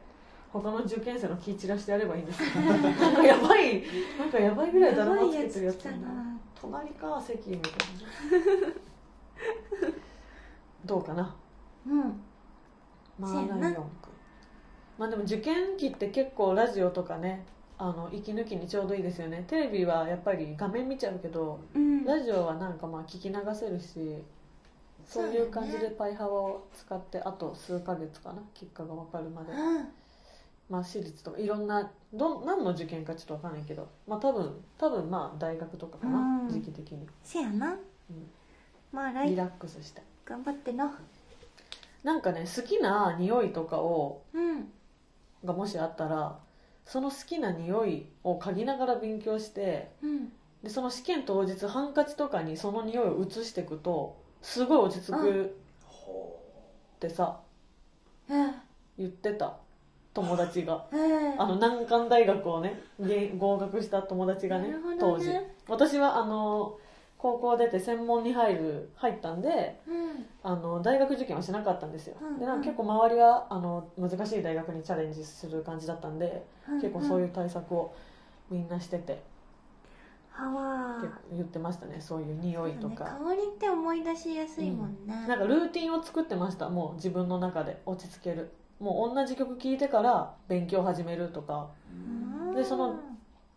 [0.62, 2.78] 他の受験生の気散らしてやればいいんですよな
[3.12, 3.84] んかやばい
[4.18, 5.94] なんかやばいぐらいだるまつけてるやつや
[6.62, 7.78] 隣か席みたいな。
[10.86, 11.36] どうかな？
[11.86, 12.22] うん。
[13.20, 13.82] まあライオンくん。
[14.98, 17.46] まあでも受験期って結構ラジオとかね
[17.78, 19.44] あの息抜きにちょうどいいですよね。
[19.48, 22.06] テレビはやっぱり画面見ちゃうけどうん。
[22.06, 24.24] ラジオはなんかまあ聞き流せるし
[25.06, 28.42] そういう感じでパイハワを使ってあと数ヶ月かな？
[28.54, 29.52] 結果が分かるまで。
[29.52, 29.88] うん
[30.70, 36.50] まあ私立とかいろんなど何の受験かちょっと分かんないけどまあ多分多分まあ大学とかかな、うん。
[36.50, 37.08] 時期的に。
[37.24, 37.74] せやな。
[38.10, 38.30] うん。
[38.92, 40.02] まあ来リラックスして。
[40.26, 41.00] 頑張ってな
[42.04, 44.72] なんかね好きな匂いとかをうん。
[45.44, 46.40] がもしあったら
[46.86, 50.32] その好きな匂いを嗅ぎながら勉強してうん。
[50.64, 56.42] でその試験当日ハンカチとかにその匂いを移していくとすごい落ち着くほ
[56.96, 57.40] ってさ
[58.30, 58.54] ええ。
[58.98, 59.58] 言ってた
[60.16, 60.86] 友達が。
[60.92, 65.28] ええあの難関大学をねげ合格した友達がねなるほど当時。
[65.28, 66.78] ね私はあの
[67.18, 70.26] 高校出て専門に入る入ったんでうん。
[70.42, 76.46] あの大学受験はしなかったんですよ、うんでなんか結構周りはあの難しい大学にチャレンジする感じだったんで、
[76.82, 77.94] 結構そういうう対策を
[78.50, 79.22] みんなしてて。
[81.32, 81.96] 言ってましたね。
[82.02, 86.70] そういう匂いとか、香りって思い出しやすいもんね、なんかルーティンを作ってました。
[86.70, 87.82] もう自分の中で。
[87.86, 91.70] 落ち着けるもう同じ曲聴いてから勉強始めるとか。
[92.56, 93.00] でその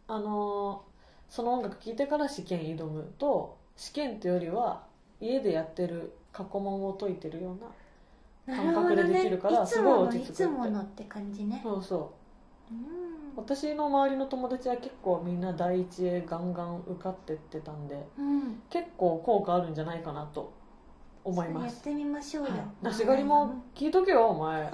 [0.08, 0.88] あのー
[1.30, 4.82] その音楽聴いてから試験挑むと試験っていうよりは
[5.20, 7.52] 家でやってる過去問を解いてるよ
[8.46, 11.60] うな感覚でできるからなすごい落ち着くっていつものいつものって感じね。
[11.62, 12.12] そうそ
[12.70, 12.74] う。
[12.74, 13.36] うん。
[13.36, 18.62] 私の周りの友達は結構みんな第一へガンガン受かってってたんでうん。
[18.70, 20.52] 結構効果あるんじゃないかなと
[21.28, 21.74] 思います。
[21.74, 22.60] やってみましょうよ、はい。
[22.82, 24.70] 梨狩りも聞いとけよお前。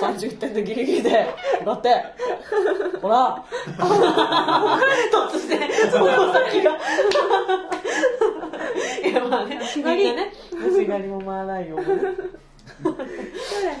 [0.00, 1.34] 31点でギリギリで。
[1.64, 2.04] だって。
[3.00, 3.44] ほら。
[3.76, 5.70] 突然。
[5.90, 6.78] その先が
[9.04, 9.56] いやまあね。
[9.56, 10.14] 梨狩り。
[10.14, 10.32] ね。
[10.52, 11.76] 梨狩りも回らないよ。
[11.76, 13.08] ねそうだね。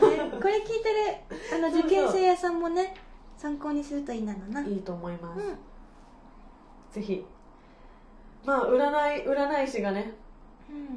[0.00, 0.06] こ
[0.48, 2.94] れ聞いてるあの受験生屋さんもね
[3.36, 4.60] 参考にするといいなのな。
[4.60, 5.36] うんいいと思いま
[6.90, 7.24] す、ぜひ。
[8.44, 10.27] まあ占い占い師がねうん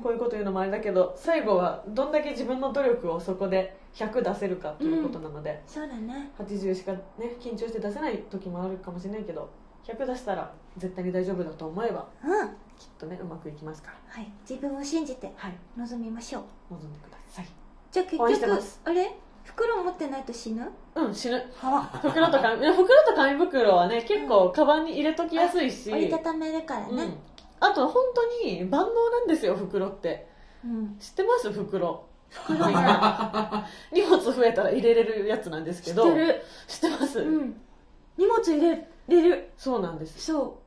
[0.04, 6.32] こういうこと言うのもあれだけど最後はどんだけ自分の努力をそこで100出せるかということなので、そうだね。
[6.40, 7.02] 80しかね
[7.40, 9.50] 緊張して出せない時もあるかもしれないけど
[9.86, 12.32] 100出したら絶対に大丈夫だと思えばうん。
[12.32, 12.46] は
[12.78, 14.22] きっとねうまくいきますから。
[14.22, 14.32] い。
[14.50, 15.54] 自分を信じてはい。
[15.78, 16.44] 臨みましょう。
[16.72, 17.48] 望んでください。
[17.92, 19.16] じゃあ結局あれ？
[19.44, 20.70] 袋持ってないと死ぬ？
[20.96, 21.44] うん死ぬ。
[22.02, 26.96] 袋と紙いや袋と紙袋はね結構カバンに入れときやすいし、折りたためるからうん。
[26.96, 27.18] ね、
[27.62, 30.28] あと本当に万能なんですよ袋って。
[30.66, 30.98] うん。
[31.00, 31.52] 知ってます？
[31.52, 32.06] 袋。
[33.92, 36.04] 荷物増えたら入れれるやつなんですけど。
[36.04, 36.42] 知ってる。
[36.68, 37.62] 知ってます、うん。
[38.18, 39.52] 荷物入れれる。
[39.58, 40.20] そうなんです。
[40.22, 40.60] そ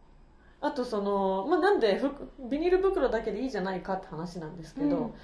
[0.61, 2.11] あとその、まあ、なんでふ
[2.49, 5.15] ビニール袋だけでいいじゃないかって話なんですけど、うん。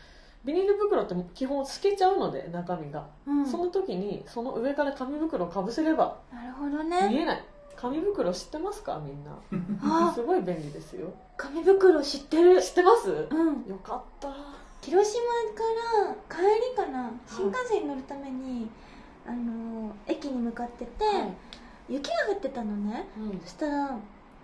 [0.44, 7.44] ビニール袋って基本透けちゃうので中身が、う、うん、その時にその上から紙袋をかぶせればなるほど見ねえない
[7.76, 9.00] 紙袋知ってますか？
[9.04, 10.09] みんな。
[10.09, 10.12] あ。
[10.14, 11.12] すごい便利ですよ。
[11.37, 12.61] 紙袋知ってる。
[12.61, 13.11] 知ってます？
[13.30, 13.64] うん。
[13.66, 14.28] よかった。
[14.83, 15.20] 広島
[15.54, 15.64] か
[16.04, 17.11] ら帰りかな。
[17.26, 18.68] 新幹線に乗るために、
[19.26, 21.33] あの駅に向かってて、はい。
[21.88, 23.09] 雪が降ってたのね。
[23.18, 23.40] うん。
[23.44, 23.98] そしたら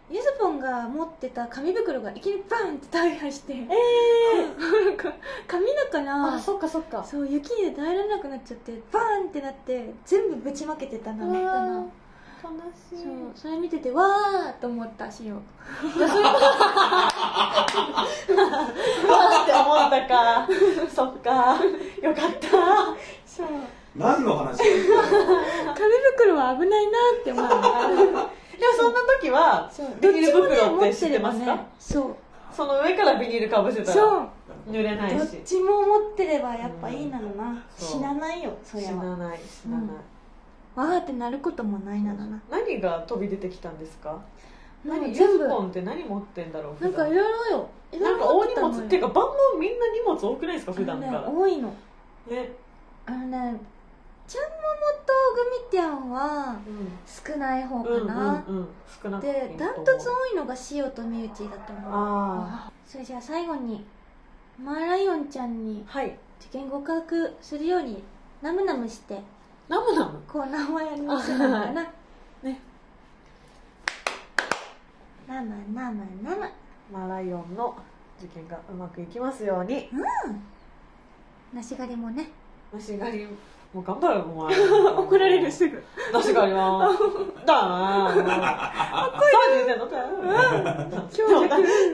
[0.08, 3.54] ゆずぽんが持ってた紙袋がいきなりバンって大破して。
[3.54, 5.12] えなんか
[5.46, 6.34] 紙だかー、ら。
[6.34, 7.04] あそっかそっか。
[7.04, 11.42] そう雪で耐えられなくなっちゃってバーンってなって全部ぶちまけてたなうわー。
[11.42, 11.86] だな
[12.42, 12.50] 悲
[12.98, 13.04] しい。
[13.04, 20.48] そうそれ見ててわーと思ったしよわーって思ったか。
[20.94, 21.56] そっか。
[22.02, 22.48] よかった。
[23.26, 23.46] そう。
[23.96, 24.68] 何の話紙
[26.16, 27.48] 袋は危ないなって思う。
[27.48, 27.60] でも
[28.76, 29.86] そんな時はそう。
[30.00, 32.16] ビニール袋って知ってますか、そう。
[32.52, 34.28] その上からビニールかぶせたらそう。
[34.70, 38.00] 濡れないどっしちも持ってればやっぱいいなのな、そう。
[38.00, 39.04] 死なないよそ死れは。
[39.04, 39.96] なない死なない、
[40.76, 42.12] わーってなることもないな。
[42.12, 44.20] のな何が飛び出てきたんですか？
[44.84, 47.68] 何ユズポンって何持ってんだろうなんかいろいろよ。
[47.92, 51.20] ないんろか大荷物っていうか万能みんな荷物多くないですか普段から。
[51.22, 51.68] ね多いの。
[52.28, 52.52] ね。
[53.06, 53.60] あのね
[54.28, 54.62] ちゃんもも
[55.06, 56.58] とグミティアンは
[57.06, 58.06] 少ない方かうん。
[58.06, 58.68] な、うんうんうん。
[59.02, 61.90] 少なでダントツ多いのが塩とミューチだと思う。
[61.92, 63.84] あそれじゃあ最後に
[64.62, 66.16] マーライオンちゃんにあはい。
[66.40, 68.02] 受験合格するように
[68.42, 69.20] ナムナムして
[69.68, 72.60] ナムナムこう名前に見せたのかなね。
[75.26, 76.48] ナムナムナム
[76.92, 77.76] マーライオンの
[78.22, 79.88] 受験がうまくいきますように。
[81.52, 82.28] 梨狩りもね。
[82.72, 83.26] 梨狩り
[83.74, 84.54] もう頑張るお前。
[84.96, 85.82] 怒られるすぐ。
[86.12, 86.88] 梨狩りは
[87.44, 89.96] だーもうかっこいい言うてんのか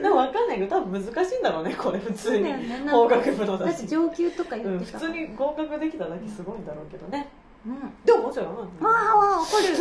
[0.03, 2.43] でも分かんないけど多分難しいんだろうねこれ普通に。
[2.43, 2.91] そうだよね。
[2.91, 7.31] 法学部のだってだし上級とかうん、言ってた普通に合格できただけすごいんだろうけどね。
[7.37, 7.42] うん
[8.05, 9.73] でももちろん、わあわあ怒る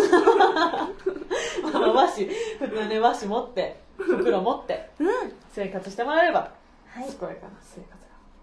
[1.67, 3.27] あの和紙普通ね和紙。
[3.29, 3.81] 持って。
[3.99, 4.91] 袋持って。
[5.01, 5.09] うん。
[5.53, 6.53] 生活してもらえれば。
[6.87, 7.07] はい。
[7.07, 7.91] 健やかな生活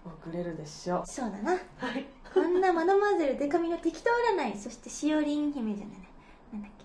[0.04, 1.02] が送れるでしょう。
[1.06, 1.52] そうだな。
[1.52, 2.06] はい。
[2.34, 4.58] こんなマドマーゼルデカミの適当占い。
[4.58, 6.08] そしてしおりん姫じゃないね。
[6.52, 6.84] なんだっけ。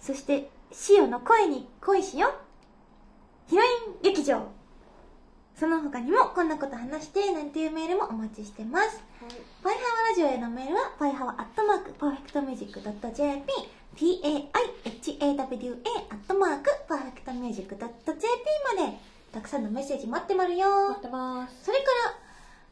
[0.00, 2.34] そしてしおの声に恋しよ
[3.46, 4.48] ヒロイン劇場
[5.58, 9.02] その他にもこんなこと話してなんていうメールもお待ちしてます
[9.62, 13.52] パイハワラジオへのメールはパイハワアットマークパーフェクトミュージック .jp
[13.94, 14.48] paihawa
[16.10, 17.84] アットマークパーフェクトミュージック .jp
[18.76, 18.98] まで
[19.32, 21.90] たくさんのメッセージ待ってまるよ待ってますそれから、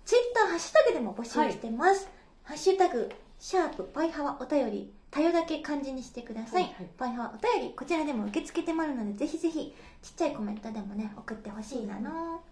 [0.04, 2.08] ツイッターハッシュタグでも募集してます。
[2.42, 6.62] ハッシュタグ、シャープパイハワお便り、多様だけ漢字にしてください。
[6.64, 12.42] はいはいパイハワお便り、こちらでも受け付けてまるので、ぜひぜひ、ちっちゃいコメントでもね、送ってほしいなの。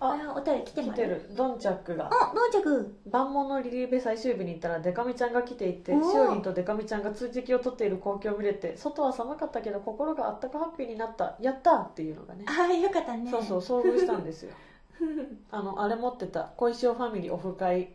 [0.00, 1.30] あお便り来てまる来てる。
[1.36, 2.06] ドンチャックが。
[2.06, 11.36] あ、どう着万物のリリーベ最終日に行ったらデカミちゃんが来ていてしおりんとデカミちゃんが通知を取っている光景を見れて外は寒かったけど心があったかハッピーになった。
[11.40, 12.46] やったーっていうのがね。
[12.48, 13.30] ああ、よかったね。
[13.30, 14.52] そうそう遭遇したんですよ。
[15.50, 16.52] あのあれ持ってた。
[16.56, 17.90] 小石尾ファミリーオフ会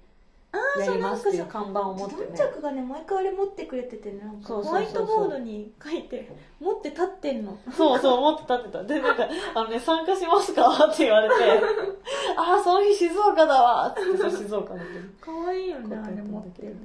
[0.79, 1.45] やりますっていう。
[1.45, 2.37] 看板を持ってね。
[2.37, 7.57] チャクがね、毎回あれ持ってくれててね、なんかホワイトボードに書いて、持って立ってんの。
[7.71, 11.35] そうそう持って立ってたでなんか「あのね参加しますか?」って言われて
[12.37, 14.01] 「ああその日静岡だわ」って。
[14.17, 16.61] そう静岡の時にかわいいよね、あれ持って。
[16.63, 16.75] るね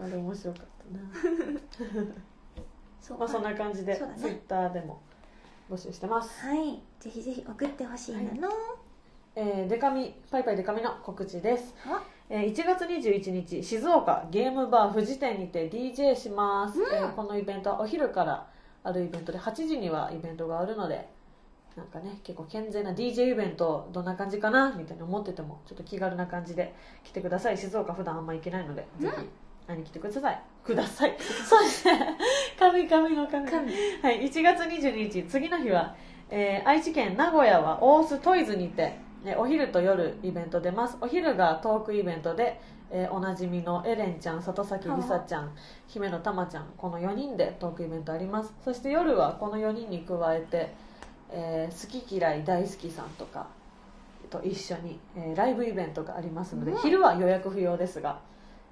[0.00, 0.66] あれ面白かっ
[1.78, 2.06] たな。
[3.00, 5.00] そうまあそんな感じでツイッターでも
[5.70, 6.46] 募集してます。
[6.46, 6.82] はい。
[7.00, 8.48] ぜひぜひ送ってほしいなの。
[9.34, 11.74] えー、デカミパイパイデカミの告知です、
[12.40, 18.46] 1月21日静岡ゲームバー富士店にて DJ します、えーこのイベントはお昼から
[18.82, 21.08] あるイベントで8時にはイベントがあるので
[21.76, 27.56] なんかね結構健全な DJ イベントどんな感じかなみたいな思っててもちょっと気軽な感じで来てください。
[27.56, 29.28] 静岡普段あんま行けないので、ぜひ
[29.66, 30.42] 会いに来てください。
[30.64, 31.16] ください。
[31.20, 32.16] そうですね。
[32.58, 33.72] 神々の神神。
[34.02, 35.94] はい、1月22日次の日は、
[36.28, 40.96] えー愛知県名古屋は大須トイズにて、えーお昼と夜イベント出ます。
[41.00, 45.52] お昼がトークイベントで、えーおなじみのエレンちゃん里崎りさちゃん
[45.88, 48.52] 姫野たまちゃんこの4人でトークイベントあります。
[48.64, 50.74] そして夜はこの4人に加えて、
[51.30, 53.46] えー好き嫌い大好きさんとか
[54.30, 56.78] と一緒に、えーライブイベントがありますので、うん。
[56.78, 58.20] 昼は予約不要ですが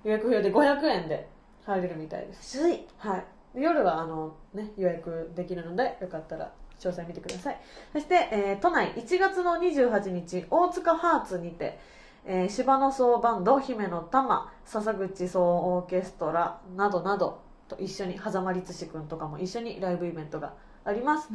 [0.04, 1.28] 予約不要で500円で
[1.64, 2.58] 入れるみたいです。
[2.58, 2.86] 安い。
[2.98, 7.60] はい、夜はあの、ね、予約できるのでよかったら詳細見てください。
[7.92, 11.78] そして、えー都内1月の28日大塚ハーツにて、
[12.24, 20.54] えー芝の草バンド姫の玉笹口草オーケストラなどなどと一緒に狭間律志くんとかも一緒にライブイベントが
[20.84, 21.28] あります、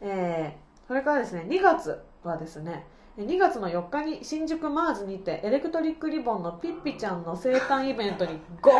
[0.00, 2.84] えーそれからですね2月はですね
[3.16, 8.70] 2月の4日に新宿マーズにてエレクトリックリボンのピッピちゃんの生誕イベントにゴ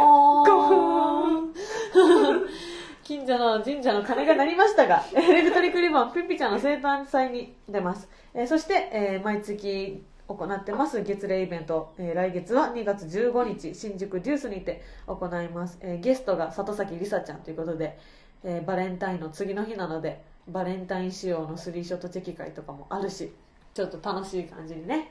[0.45, 1.53] ーン
[3.05, 8.09] 近所の神社の鐘が鳴りましたが、 エレクトリックリボンピッピちゃんの生誕祭に出ます。
[8.33, 17.99] えーそして、えー毎月行ってます月例イベント、えー来月は2月15日新宿デュースにて行います、えゲストが里崎りさちゃんということで、
[18.45, 23.33] えバレンタインの次の日なのでバレンタイン仕様のスリーショットチェキ会とかもあるし
[23.75, 25.11] ちょっと楽しい感じにね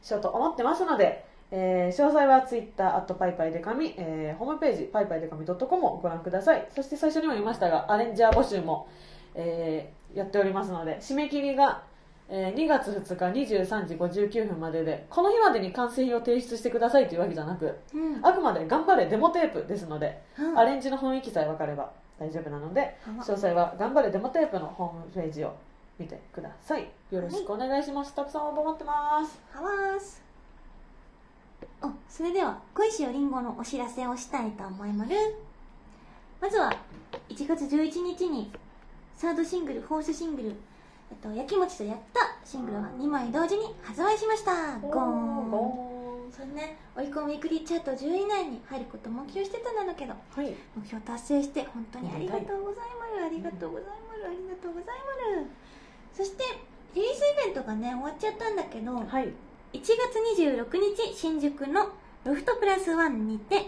[0.00, 1.24] しようと思ってますので、
[1.56, 6.66] えー詳細はツイッター、あとパイパイデカミ、えーホームページ、パイパイデカミ .com をご覧ください。
[6.74, 8.88] そして最初にも言いましたが、アレンジャー募集も、
[9.36, 11.82] えーやっておりますので、締め切りが、
[12.28, 25.54] えー2月2日23時59分までで、この日までに完成品を提出してくださいというわけじゃなく、うんあくまで頑張れデモテープですので、うんアレンジの雰囲気さえ分かれば大丈夫なので、は詳細は頑張れデモテープのホームページを
[26.00, 26.88] 見てください。
[27.12, 28.12] よろしくお願いします。
[28.14, 29.40] たくさん応募待ってます。
[29.52, 30.33] はわーす
[31.84, 35.10] おそれでは小石よりんごのお知らせをしたいと思います。
[36.40, 36.72] まずは
[37.28, 38.50] 1月11日に
[39.14, 40.56] サードシングルフォースシングル
[41.12, 44.78] 「えっと、やきもちとやった」シングルが2枚同時に発売しました。
[44.78, 45.50] ゴーン。
[45.50, 45.94] ゴ
[46.30, 50.54] それねオリコンウィークリーチャート10位以内に入ることを目標してたんだけどはい。
[50.74, 53.24] 目標達成して本当にありがとうございます。
[53.26, 54.26] ありがとうございます。
[54.26, 54.98] ありがとうござい
[55.36, 55.44] ま
[56.14, 56.16] す。
[56.16, 56.44] そして
[56.94, 59.32] リリースイベントがね終わっちゃったんだけどはい。
[59.74, 59.90] 1月
[60.40, 61.88] 26日新宿の
[62.24, 63.58] ロフトプラスワンにて、え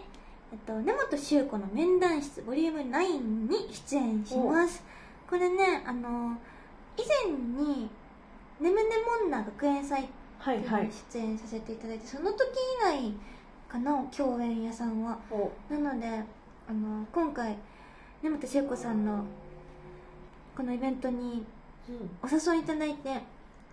[0.55, 4.85] っと、根本修子の面談室ボリューム9に出演します
[5.29, 6.39] これねあの
[6.97, 7.91] 以前に
[8.61, 8.85] 「ねむね
[9.21, 10.07] もんな学園祭」っ
[10.45, 10.91] ていうのにはいはい。
[11.13, 13.13] 出演させていただいて、その時以来
[13.69, 16.07] かな共演屋さんはおなので
[16.69, 17.57] あの今回
[18.23, 19.25] 根本修子さんの
[20.57, 21.45] このイベントに
[21.89, 22.11] うん。
[22.23, 23.21] お誘いいただいて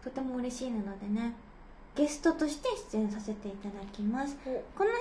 [0.03, 1.35] とても嬉しいのでね
[1.95, 4.35] ゲストとして出演させていただきます。
[4.75, 4.95] この日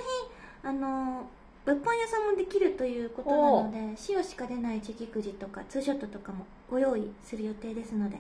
[0.65, 1.27] あの
[1.65, 3.79] 物販屋さんもできるということなので
[4.09, 8.19] 塩しか出ない地域くじとかツーショットとかもご用意する予定ですので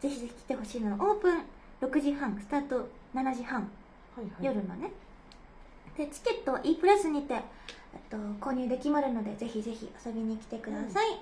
[0.00, 1.42] ぜひぜひ来てほしいのはオープン
[1.80, 3.60] 6時半スタート7時半。
[3.60, 3.66] は
[4.18, 4.44] いはい。
[4.44, 4.90] 夜のね。
[5.96, 7.42] でチケットは E プラスにて、えっ
[8.08, 11.20] と、購入できまるのでぜひぜひ遊びに来てください、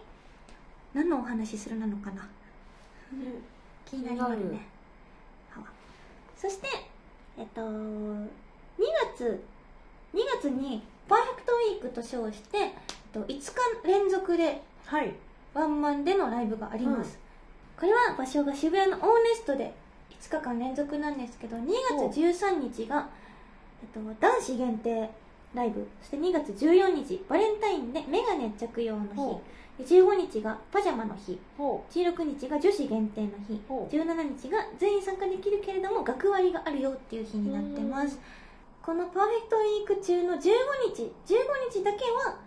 [0.94, 2.28] 何のお話しするなのかな。
[3.84, 4.66] 気になりますね。
[6.36, 6.68] そして
[7.38, 8.28] えっと2
[9.16, 9.42] 月
[10.14, 12.72] 2月にパーフェクトウィークと称して、えっ
[13.12, 15.12] と、5日連続ではい。
[15.54, 17.18] ワンマンでのライブがあります、
[17.78, 19.72] これは場所が渋谷のオーネストで
[20.20, 21.66] 5日間連続なんですけど2
[22.10, 23.08] 月13日が、
[23.82, 25.10] えっと、男子限定
[25.54, 25.86] ライブ。
[26.00, 31.38] そして2月14日バレンタインでメガネ着用のほ日で15日がパジャマの日。
[31.56, 33.60] ほ16日が女子限定の日。
[33.68, 33.94] ほう。
[33.94, 38.18] 17日が全員参加できるけれども学割があるよっていう日になってます。
[38.82, 40.40] このパーフェクトウィーク中の15
[40.94, 41.02] 日。
[41.26, 41.38] 15
[41.70, 42.38] 日だけは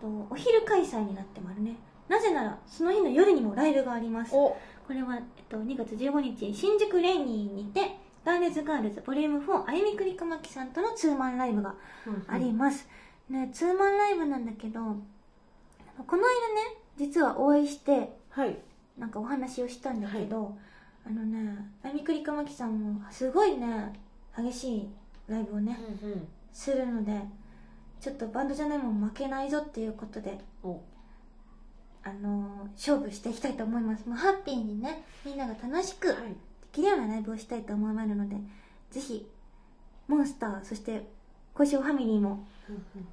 [0.00, 1.76] とお昼開催になってますね。
[2.08, 4.34] なぜならその日の夜にもライブがあります。
[4.34, 4.56] お。
[4.86, 11.74] これは、えっと、2月15日新宿レイニーにてガールズガールズボリューム4あゆみくりかまきさんとのツーマンライブが
[12.28, 12.86] あります、
[13.30, 14.80] ねツーマンライブなんだけど
[15.96, 18.56] この間ね実はお会いしてはい。
[18.98, 20.56] なんかお話をしたんだけど、
[21.04, 23.92] あのねみくりかまきさんもすごいね
[24.36, 24.88] 激しい
[25.28, 26.28] ライブをねうんうん。
[26.52, 27.20] するので
[28.00, 30.80] ちょっとバンドじゃないもん負けないぞっていうことでお。
[32.02, 36.22] あのー勝負していきたいと思います、まあ、ハッピーにねみんなが楽しくではい。
[36.72, 38.36] きるようなライブをしたいと思いますので
[38.90, 39.26] ぜひ
[40.06, 41.08] モンスターそして
[41.54, 43.06] 小塩ファミリーもうんうん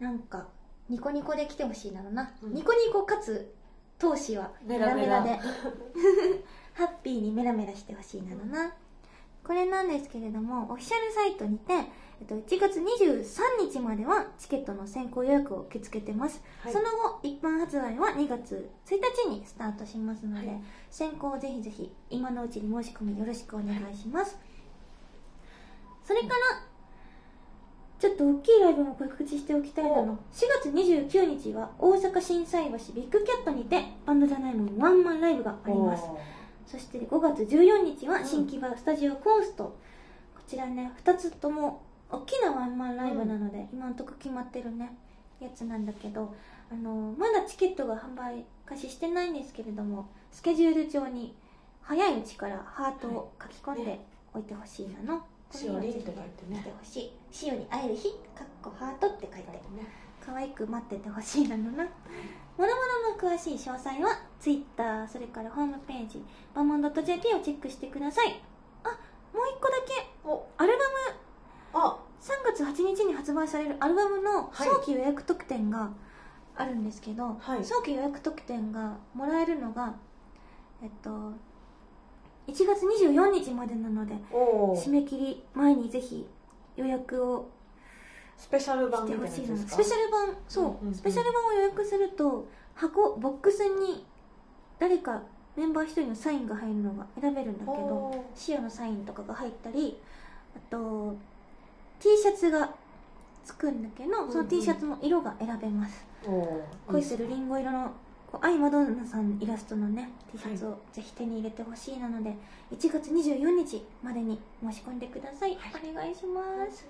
[0.00, 0.46] なんか
[0.88, 2.54] ニコニコで来てほしいなのな、うん。
[2.54, 3.54] ニコニコかつ
[3.98, 5.22] 闘志はメラメラ。
[5.22, 5.38] で。
[6.74, 8.72] ハッピーにメラメラしてほしいなのな、
[9.44, 11.74] これなんですけれどもオフィシャルサイトにて、
[12.20, 16.72] えっと、1月23日まではチケットの先行予約を受け付けてます、はい。
[16.72, 20.62] その後一般発売は2月1日にスタートしますので、はい。
[20.90, 24.38] 先行ぜひぜひ今のうちに申し込みよろしくお願いします。
[26.04, 26.34] それから
[28.02, 36.02] ちょっと大きいライブも告知しておきたいなの4月29日は大阪心斎橋ビッグキャットにてバンドじゃないもんワンマンライブがあります。
[36.06, 36.18] お
[36.66, 39.76] そして5月14日は新木場スタジオコースト、こ
[40.48, 44.96] ちらね2つとも大きなワンマンライブなので、今のとこ決まってるね
[45.38, 46.34] やつなんだけど
[46.72, 51.36] あのまだチケットが販売開始してないんですけれどもスケジュール上に
[51.82, 54.00] 早いうちからハートを書き込んで
[54.34, 59.42] おいてほしいなの、はぜひしおりんって書いてね来てほしいしおに会える日かっこハートって書い。
[59.42, 59.58] てね。
[60.24, 61.84] 可愛く待っててほしいなのな。
[61.84, 61.90] も
[62.58, 66.22] ろもろの詳しい詳細は Twitter それからホームページ
[66.54, 68.40] バモン .jp をチェックしてください。
[68.84, 68.96] あもう
[69.56, 70.06] 一個だけ。
[70.24, 70.46] お。
[70.56, 70.72] アル
[71.72, 71.86] バム。
[71.86, 71.98] あ。
[72.20, 74.68] 3月8日に発売されるアルバムのはい。
[74.68, 75.90] 早期予約特典が
[76.54, 77.64] あるんですけど、はい。
[77.64, 79.94] 早期予約特典がもらえるのが
[80.82, 81.32] えっと
[82.48, 84.74] 1月24日までなのでお。
[84.74, 86.26] 締め切り前にぜひ
[86.76, 87.50] 予約を
[88.36, 89.68] スペシャル版してほしいのな。
[89.68, 90.88] スペシャル版そう、うんうん。
[90.88, 94.04] うんスペシャル版を予約すると箱ボックスに
[94.78, 95.22] 誰か
[95.56, 99.98] メンバー一人のサインが入るのが選べるんだけどおシオのサインとかが入ったり
[100.56, 101.14] あと
[102.00, 102.70] T シャツが
[103.44, 104.38] つくんだけどそのうん。
[104.40, 106.04] うん T シャツも色が選べます、
[106.86, 107.92] 恋するリンゴ色の
[108.40, 112.34] 愛マドンナさんイラストのね T シャツをぜひ手に入れてほしいなので
[112.70, 116.86] 1月24日までに申し込んでください、お願いします。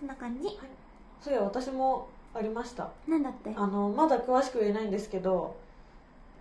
[0.00, 0.48] こんな感じ。
[1.22, 2.90] そういや私もありました。
[3.08, 3.54] なんだって？
[3.56, 5.56] あのまだ詳しく言えないんですけど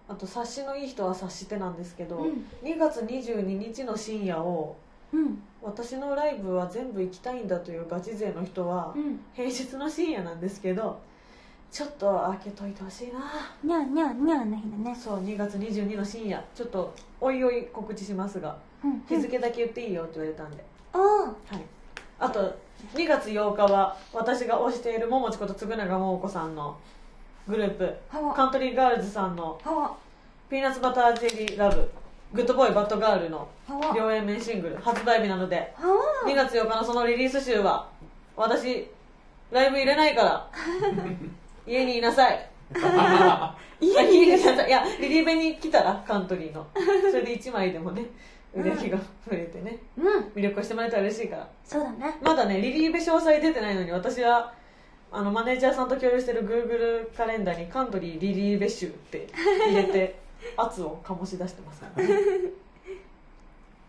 [0.10, 2.46] あと察しのいい人は察してなんですけど、うん。
[2.64, 4.76] 2月22日の深夜を
[5.14, 5.42] うん。
[5.62, 9.22] 私のライブは全部行きたいんだというガチ勢の人は、うん。
[9.34, 11.00] 平日の深夜なんですけど
[11.74, 13.20] ちょっと開けといてほしいな。
[13.64, 14.96] にゃーにゃーにゃーの日だね。
[14.96, 16.42] そう2月22の深夜。
[16.54, 18.56] ちょっとおいおい告知しますが。
[18.84, 20.64] うん日付だけ言っていいよって言われたんで、
[20.94, 21.62] あはい。
[22.20, 22.56] あと
[22.94, 26.78] 2月8日は私が推している桃地こと嗣永桃子さんの
[27.48, 27.98] グループ。
[28.36, 29.98] カントリーガールズさんのはわ
[30.52, 31.90] 「ピーナッツバタージェリーラブ」
[32.34, 33.48] 「グッドボーイバッドガール」の
[33.96, 34.78] 両 A 面シングル。
[34.78, 35.74] 発売日なので。
[35.76, 36.04] はわ。
[36.28, 37.90] 2月8日のそのリリース集は
[38.38, 38.88] 私
[39.52, 40.48] ライブ入れないから
[41.66, 42.50] 家にいなさい。
[43.80, 44.68] 家にいなさい。
[44.68, 46.66] いやリリーベに来たらカントリーの。
[47.12, 48.06] それで1枚でもね
[48.54, 49.80] 売れ行きが増えてね。
[49.98, 50.24] うん。
[50.36, 51.50] 魅力してもらえたら嬉しいから。
[51.64, 52.18] そうだね。
[52.22, 54.54] まだねリリーベ詳細出てないのに私は
[55.16, 59.28] あのマネージャーさんと共有してる Google カレンダーにカントリーリリーベ集って
[59.68, 60.20] 入れて
[60.58, 62.10] 圧を醸し出してますからね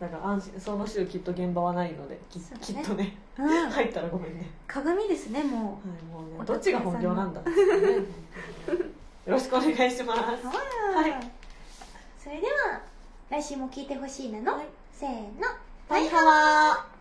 [0.01, 2.61] だから安心その週きっと現場はないのでき,、そうだね。
[2.61, 3.17] きっとね。
[3.39, 3.71] うん。
[3.71, 7.57] 入ったらごめんね、鏡ですねもはい、もうおねどっちが本業なんだってね。
[9.27, 10.21] よろしくお願いします。
[10.21, 11.31] うはい。
[12.19, 12.81] それでは
[13.31, 15.49] 来週も聞いてほしいなの、せーの。
[15.89, 16.94] バイハワー